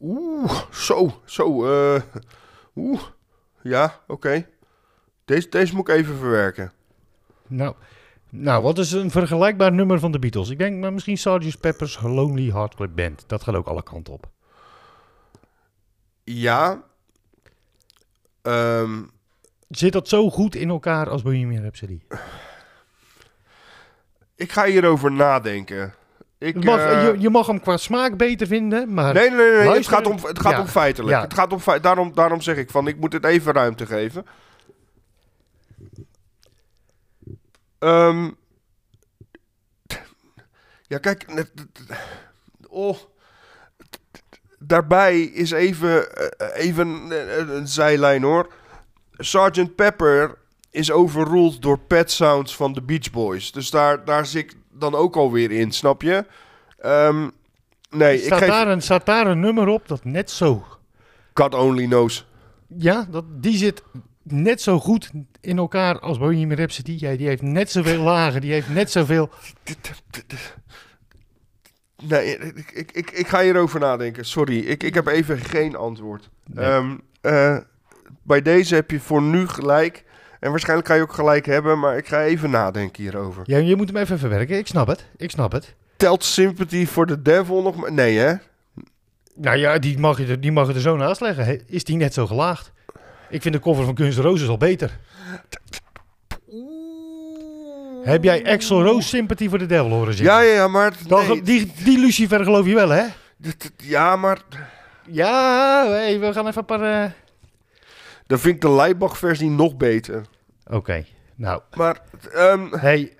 [0.01, 1.65] Oeh, zo, zo.
[1.65, 2.01] eh
[2.75, 3.01] oeh,
[3.61, 4.47] ja, oké.
[5.25, 6.71] Deze, deze moet ik even verwerken.
[7.47, 7.75] Nou,
[8.29, 10.49] nou, wat is een vergelijkbaar nummer van de Beatles?
[10.49, 11.59] Ik denk maar misschien Sgt.
[11.59, 13.23] Pepper's Lonely Heart Club Band.
[13.27, 14.29] Dat gaat ook alle kanten op.
[16.23, 16.81] Ja.
[18.41, 19.01] Ehm,
[19.69, 21.99] Zit dat zo goed in elkaar als Bohemian Rhapsody?
[24.35, 25.93] ik ga hierover nadenken.
[26.37, 29.13] Ik, mag, eh, je, je mag hem qua smaak beter vinden, maar...
[29.13, 31.15] Nee, nee, nee, nee, het gaat om, het gaat Ja, om feitelijk.
[31.17, 31.21] ja.
[31.21, 34.25] Het gaat om feit, daarom, daarom zeg ik van, ik moet het even ruimte geven.
[37.79, 38.29] Ehm,
[40.87, 41.45] ja, kijk.
[42.67, 42.97] Oh,
[44.59, 48.53] daarbij is even, eh, even een, een zijlijn hoor.
[49.17, 50.37] Sergeant Pepper
[50.71, 53.51] is overruled door Pet Sounds van de Beach Boys.
[53.51, 56.25] Dus daar, daar zit ik dan ook alweer in, snap je?
[56.79, 57.29] Ehm,
[57.89, 58.47] nee, ik staat, geef...
[58.47, 60.65] daar een, staat daar een nummer op dat net zo...
[61.33, 62.25] God only knows.
[62.67, 63.83] Ja, dat, die zit
[64.31, 66.95] net zo goed in elkaar als Bohemian Rhapsody.
[66.99, 69.29] Ja, die heeft net zoveel lagen, die heeft net zoveel...
[72.03, 74.25] Nee, ik, ik, ik, ik ga hierover nadenken.
[74.25, 76.29] Sorry, ik, ik heb even geen antwoord.
[76.45, 76.65] Nee.
[76.65, 77.57] Ehm, eh,
[78.23, 80.03] bij deze heb je voor nu gelijk.
[80.39, 83.43] En waarschijnlijk ga je ook gelijk hebben, maar ik ga even nadenken hierover.
[83.45, 84.57] Ja, je moet hem even verwerken.
[84.57, 85.05] Ik snap het.
[85.17, 85.75] Ik snap het.
[85.95, 87.91] Telt Sympathy for the Devil nog maar?
[87.93, 88.33] Nee, hè?
[89.35, 91.67] Nou ja, die mag je er, die mag je er zo naast leggen.
[91.67, 92.71] Is die net zo gelaagd?
[93.29, 94.97] Ik vind de cover van Guns N' Roses al beter.
[98.03, 100.31] Heb jij Axl Rose Sympathy for the Devil horen zingen?
[100.31, 100.93] Ja, ja, maar...
[101.07, 103.03] Dan, nee, die, die Lucifer geloof je wel, hè?
[103.77, 104.37] ja, maar...
[105.09, 107.03] Ja, hey, we gaan even een paar...
[107.03, 107.11] eh,
[108.27, 110.21] Dan vind ik de Leibach-versie nog beter.
[110.67, 111.05] Oké,
[111.35, 111.61] nou.
[111.75, 111.99] Maar,
[112.33, 113.13] ehm, Hey,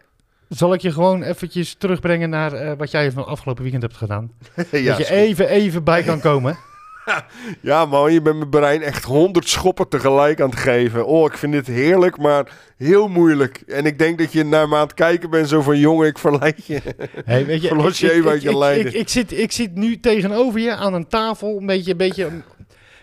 [0.49, 4.31] zal ik je gewoon eventjes terugbrengen naar eh, wat jij van afgelopen weekend hebt gedaan?
[4.71, 6.57] ja, dat je even, even bij kan komen.
[7.61, 11.05] Ja, man, je bent mijn brein echt honderd schoppen tegelijk aan het geven.
[11.05, 13.61] Oh, ik vind dit heerlijk, maar heel moeilijk.
[13.67, 15.79] En ik denk dat je naar me aan het kijken bent, zo van...
[15.79, 16.81] Jongen, ik verleid je.
[17.25, 18.85] Hey, weet je, Verlos je ik- even ik- uit je lijden.
[18.87, 22.25] Ik, ik, zit, ik zit nu tegenover je aan een tafel, een beetje, een beetje,
[22.25, 22.43] een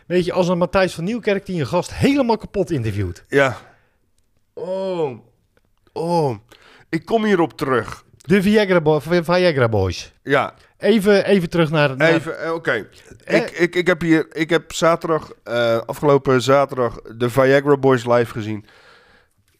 [0.06, 3.24] beetje als een Matthijs van Nieuwkerk die een gast helemaal kapot interviewt.
[3.28, 3.56] Ja.
[4.54, 5.18] Oh.
[5.92, 6.36] Oh.
[6.88, 8.04] Ik kom hierop terug.
[8.16, 10.12] De Viagra Boys.
[10.22, 11.96] Ja, Even, even terug naar...
[11.96, 12.86] naar- even, eh, oké.
[13.24, 18.32] Ik, ik, ik heb hier, ik heb zaterdag, eh, afgelopen zaterdag, de Viagra Boys live
[18.32, 18.64] gezien.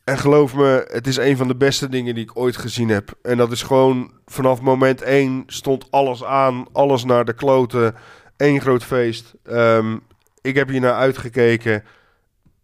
[0.05, 3.11] En geloof me, het is een van de beste dingen die ik ooit gezien heb.
[3.23, 7.95] En dat is gewoon, vanaf moment één stond alles aan, alles naar de kloten.
[8.37, 9.35] Eén groot feest.
[9.45, 9.97] Ehm,
[10.41, 11.85] ik heb hier naar uitgekeken.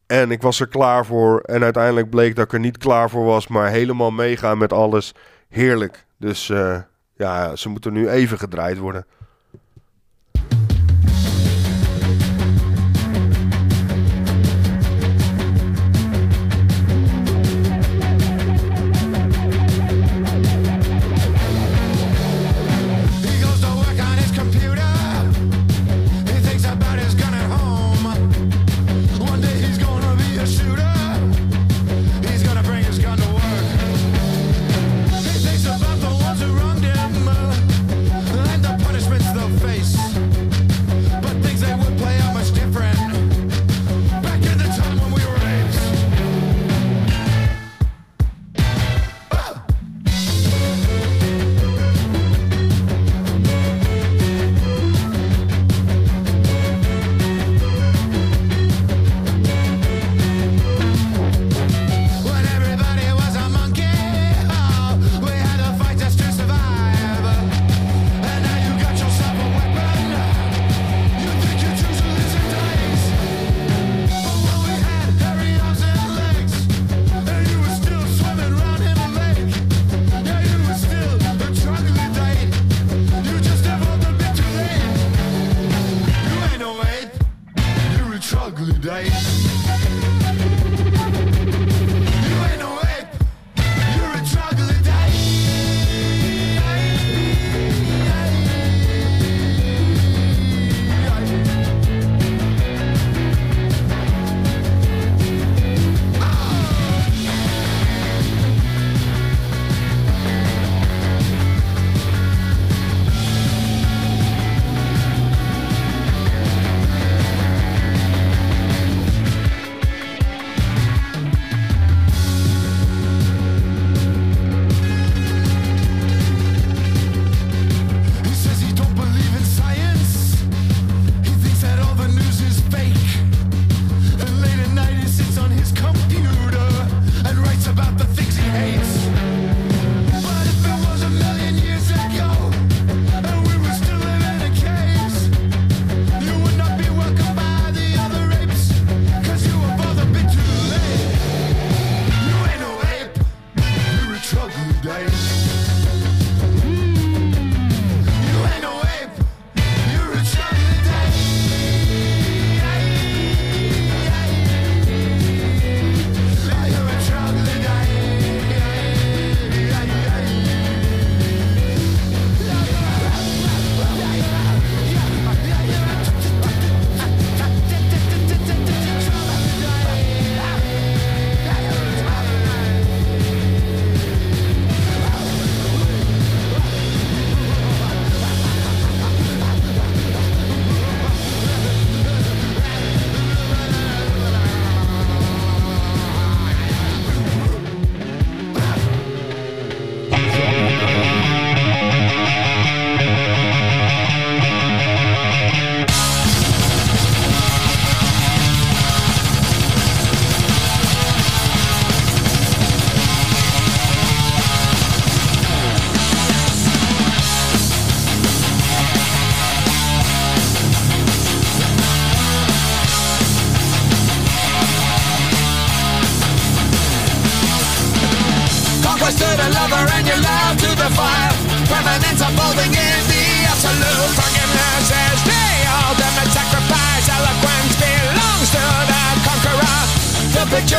[0.07, 1.41] En ik was er klaar voor.
[1.41, 3.47] En uiteindelijk bleek dat ik er niet klaar voor was.
[3.47, 5.15] Maar helemaal meegaan met alles.
[5.49, 6.05] Heerlijk.
[6.19, 6.79] Dus eh,
[7.21, 9.07] ja, ze moeten nu even gedraaid worden.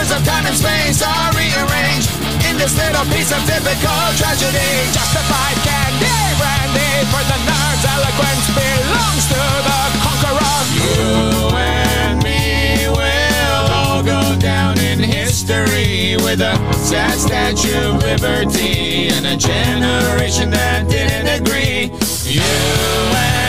[0.02, 2.10] The of time and space are rearranged
[2.49, 4.90] in this little piece of typical tragedy.
[4.91, 7.86] Justified candy brandy for the nerds.
[7.86, 10.57] Eloquence belongs to the conqueror.
[10.73, 19.10] You and me will all go down in history with a sad statue of liberty
[19.10, 21.91] and a generation that didn't agree.
[22.26, 23.40] You and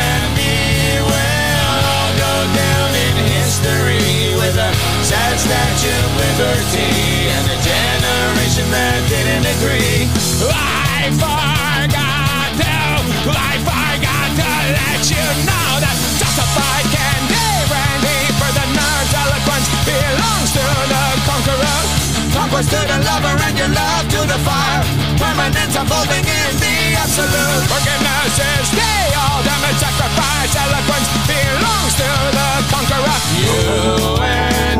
[5.42, 10.06] statue of liberty and a generation that didn't agree.
[10.46, 11.90] I forgot
[12.62, 12.78] to,
[13.26, 20.50] I forgot to let you know that justified candy brandy for the nerd's eloquence belongs
[20.54, 21.80] to the conqueror.
[22.30, 24.86] Conquest to the lover and your love to the fire.
[25.18, 27.66] Permanence unfolding in the absolute.
[27.66, 30.54] Forgiveness is the ultimate sacrifice.
[30.54, 33.18] Eloquence belongs to the conqueror.
[33.42, 34.71] You and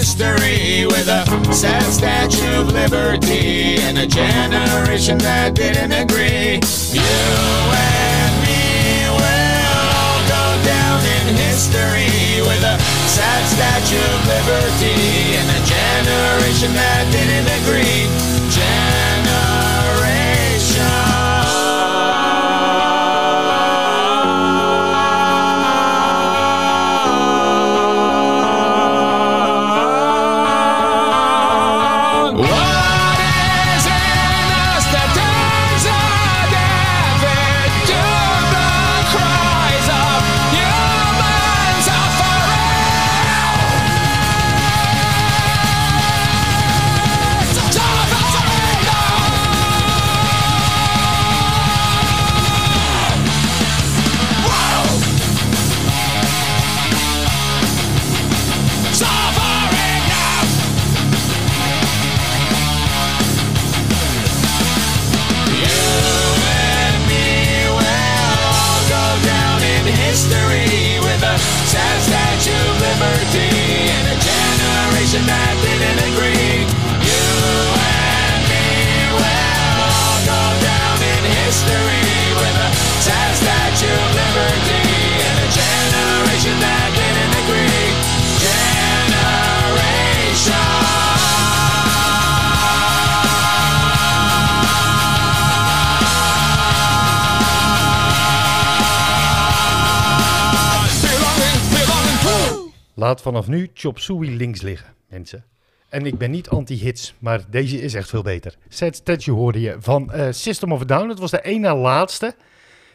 [0.00, 1.22] history with a
[1.52, 6.56] sad statue of liberty and a generation that didn't agree.
[6.96, 8.64] You and me
[9.12, 12.80] will all go down in history with a
[13.12, 18.08] sad statue of liberty and a generation that didn't agree.
[18.48, 19.09] Generation.
[103.00, 105.44] Laat vanaf nu Chop Suey links liggen, mensen.
[105.88, 108.56] En ik ben niet anti-hits, maar deze is echt veel beter.
[108.68, 111.08] Sad Statue hoorde je van eh, System of a Down.
[111.08, 112.34] Het was de één na laatste.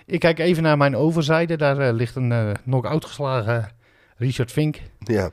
[0.05, 1.57] Ik kijk even naar mijn overzijde.
[1.57, 3.71] Daar eh, ligt een eh knock-out geslagen
[4.17, 4.81] Richard Fink.
[4.99, 5.31] Ja.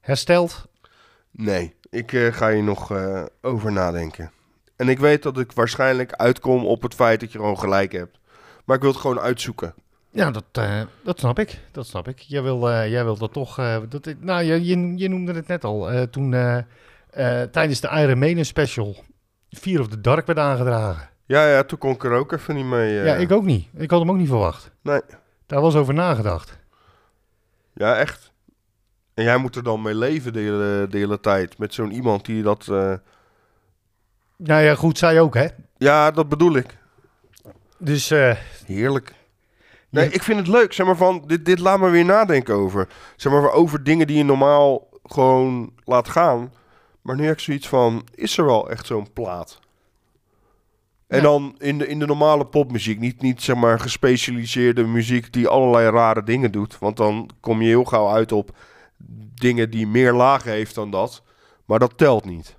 [0.00, 0.68] Hersteld.
[1.30, 2.92] Nee, ik ga hier nog
[3.40, 4.30] over nadenken.
[4.76, 8.18] En ik weet dat ik waarschijnlijk uitkom op het feit dat je gewoon gelijk hebt.
[8.64, 9.74] Maar ik wil het gewoon uitzoeken.
[10.12, 11.60] Ja, dat, eh, dat snap ik.
[11.72, 12.18] Dat snap ik.
[12.18, 13.58] Jij wil, eh, jij wil dat toch...
[13.58, 16.08] eh, dat, nou, je, je, je noemde het net al.
[16.10, 16.30] toen
[17.50, 18.96] tijdens de Iron Maiden special
[19.50, 21.08] Fear of the Dark werd aangedragen.
[21.26, 22.92] Ja, ja, toen kon ik er ook even niet mee.
[22.92, 23.68] Ja, ik ook niet.
[23.74, 24.70] Ik had hem ook niet verwacht.
[24.82, 25.00] Nee.
[25.46, 26.58] Daar was over nagedacht.
[27.74, 28.32] Ja, echt.
[29.14, 31.58] En jij moet er dan mee leven de hele, de hele tijd.
[31.58, 32.66] Met zo'n iemand die dat...
[34.36, 35.46] Nou ja, goed, zij ook, hè?
[35.76, 36.78] Ja, dat bedoel ik.
[37.78, 38.12] Dus...
[38.66, 39.14] Heerlijk.
[39.90, 40.72] Nee, ik vind het leuk.
[40.72, 42.88] Zeg maar van, dit, dit laat me weer nadenken over.
[43.16, 46.52] Zeg maar over dingen die je normaal gewoon laat gaan.
[47.02, 49.58] Maar nu heb ik zoiets van, is er wel echt zo'n plaat?
[51.06, 51.22] En Ja.
[51.22, 52.98] dan in de, in de normale popmuziek.
[52.98, 56.78] Niet, niet zeg maar gespecialiseerde muziek die allerlei rare dingen doet.
[56.78, 58.56] Want dan kom je heel gauw uit op
[59.34, 61.22] dingen die meer lagen heeft dan dat.
[61.64, 62.56] Maar dat telt niet.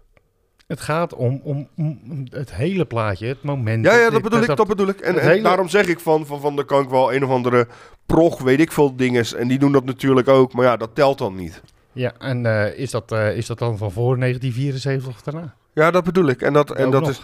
[0.71, 1.99] Het gaat om, om, om
[2.29, 3.85] het hele plaatje, het moment.
[3.85, 4.99] Ja, ja, dat bedoel ik, dat bedoel ik.
[4.99, 7.23] En, het en hele- daarom zeg ik van, van, van, dan kan ik wel een
[7.23, 7.67] of andere
[8.05, 9.33] prog, weet ik veel dinges.
[9.33, 11.61] En die doen dat natuurlijk ook, maar ja, dat telt dan niet.
[11.91, 15.53] Ja, en eh, is, dat, eh, is dat dan van voor 1974 of daarna?
[15.73, 16.41] Ja, dat bedoel ik.
[16.41, 17.09] En dat, en Ook dat nog.
[17.09, 17.21] is...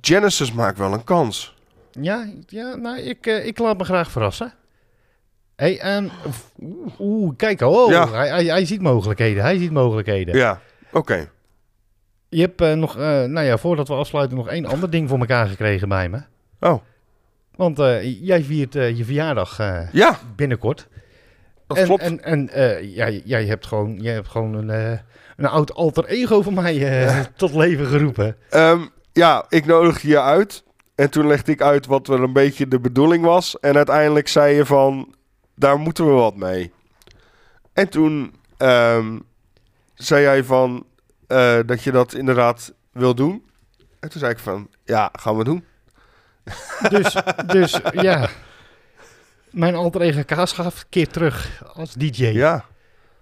[0.00, 1.54] Genesis maakt wel een kans.
[1.90, 4.52] Ja, ja nou, ik, eh, ik laat me graag verrassen.
[5.56, 6.08] hey, ehm,
[6.62, 8.10] oeh, oeh, kijk, oh, Ja.
[8.10, 10.36] hij, hij, hij ziet mogelijkheden, hij ziet mogelijkheden.
[10.36, 10.60] Ja,
[10.92, 11.28] oké.
[12.30, 15.18] Je hebt eh, nog, eh, nou ja, voordat we afsluiten, nog één ander ding voor
[15.18, 16.20] elkaar gekregen bij me.
[16.60, 16.80] Oh.
[17.56, 19.58] Want eh, jij viert je verjaardag
[19.92, 20.18] Ja.
[20.36, 20.88] binnenkort.
[21.66, 22.02] Dat en, klopt.
[22.02, 22.48] En, en
[22.90, 24.98] jij, jij hebt gewoon, jij hebt gewoon een,
[25.36, 28.36] een oud alter ego van mij tot leven geroepen.
[28.50, 28.80] Ehm,
[29.12, 30.64] ja, ik nodig je uit.
[30.94, 33.60] En toen legde ik uit wat er een beetje de bedoeling was.
[33.60, 35.14] En uiteindelijk zei je van,
[35.54, 36.72] daar moeten we wat mee.
[37.72, 39.18] En toen ehm,
[39.94, 40.84] zei jij van,
[41.30, 43.44] eh, dat je dat inderdaad wil doen.
[44.00, 45.64] En toen zei ik van, ja, gaan we doen.
[46.88, 47.16] Dus,
[47.46, 48.28] dus ja,
[49.50, 52.24] mijn alter ego Kaasgaaf keert terug als DJ.
[52.26, 52.64] Ja.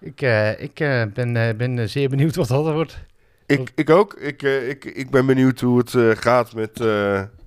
[0.00, 2.98] Ik, eh, ik eh, ben, ben zeer benieuwd wat dat wordt.
[3.46, 4.14] Ik, ik ook.
[4.14, 6.80] Ik, ik, ik ben benieuwd hoe het gaat met,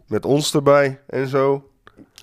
[0.07, 1.69] met ons erbij en zo.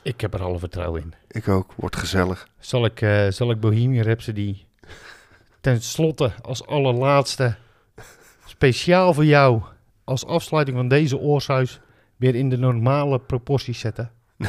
[0.02, 1.14] Ik heb er alle vertrouwen in.
[1.28, 1.72] Ik ook.
[1.76, 2.48] Wordt gezellig.
[2.58, 4.56] Zal ik, zal ik Bohemian Rhapsody
[5.60, 7.56] ten slotte als allerlaatste
[8.58, 9.62] speciaal voor jou
[10.04, 11.80] als afsluiting van deze oorsuis
[12.16, 14.10] weer in de normale proporties zetten.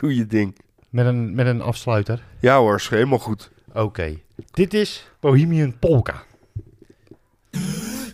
[0.00, 0.58] Doe je ding.
[0.90, 2.22] Met een, met een afsluiter.
[2.40, 3.50] Ja hoor, is helemaal goed.
[3.72, 4.18] Oké.
[4.50, 6.22] Dit is Bohemian Polka.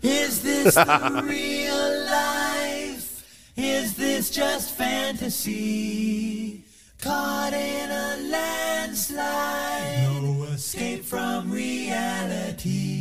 [0.01, 3.25] Is this the real life?
[3.55, 6.63] Is this just fantasy?
[7.01, 10.09] Caught in a landslide.
[10.23, 12.98] No escape from reality.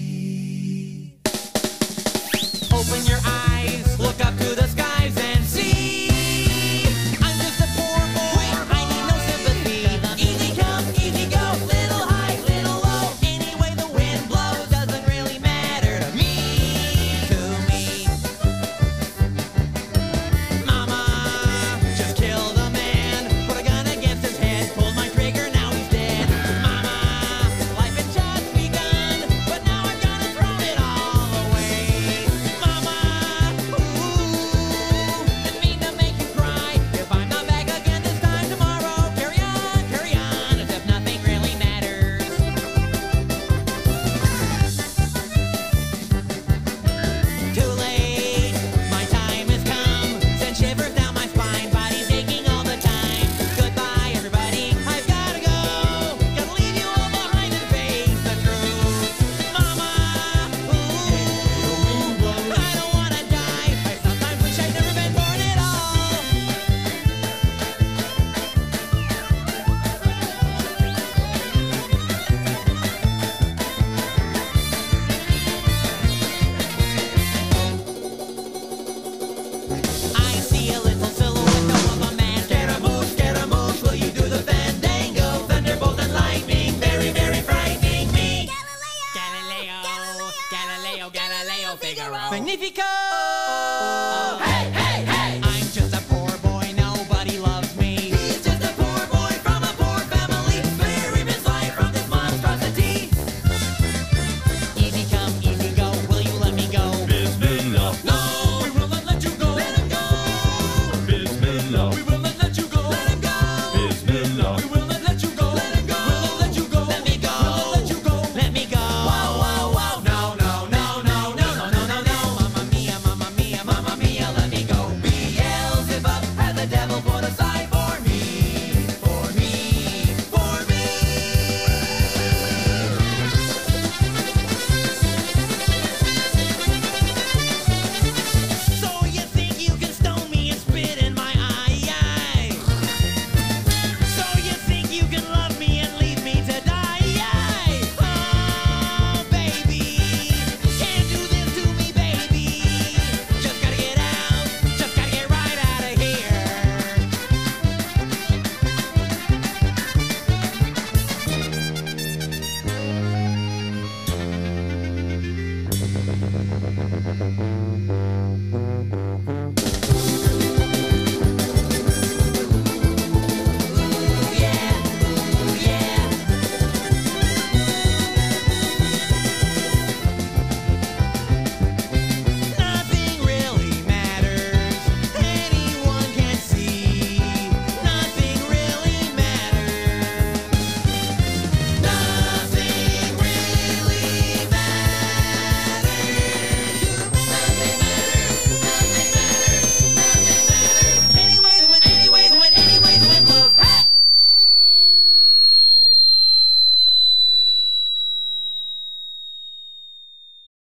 [2.90, 5.77] Open your eyes, look up to the skies and see.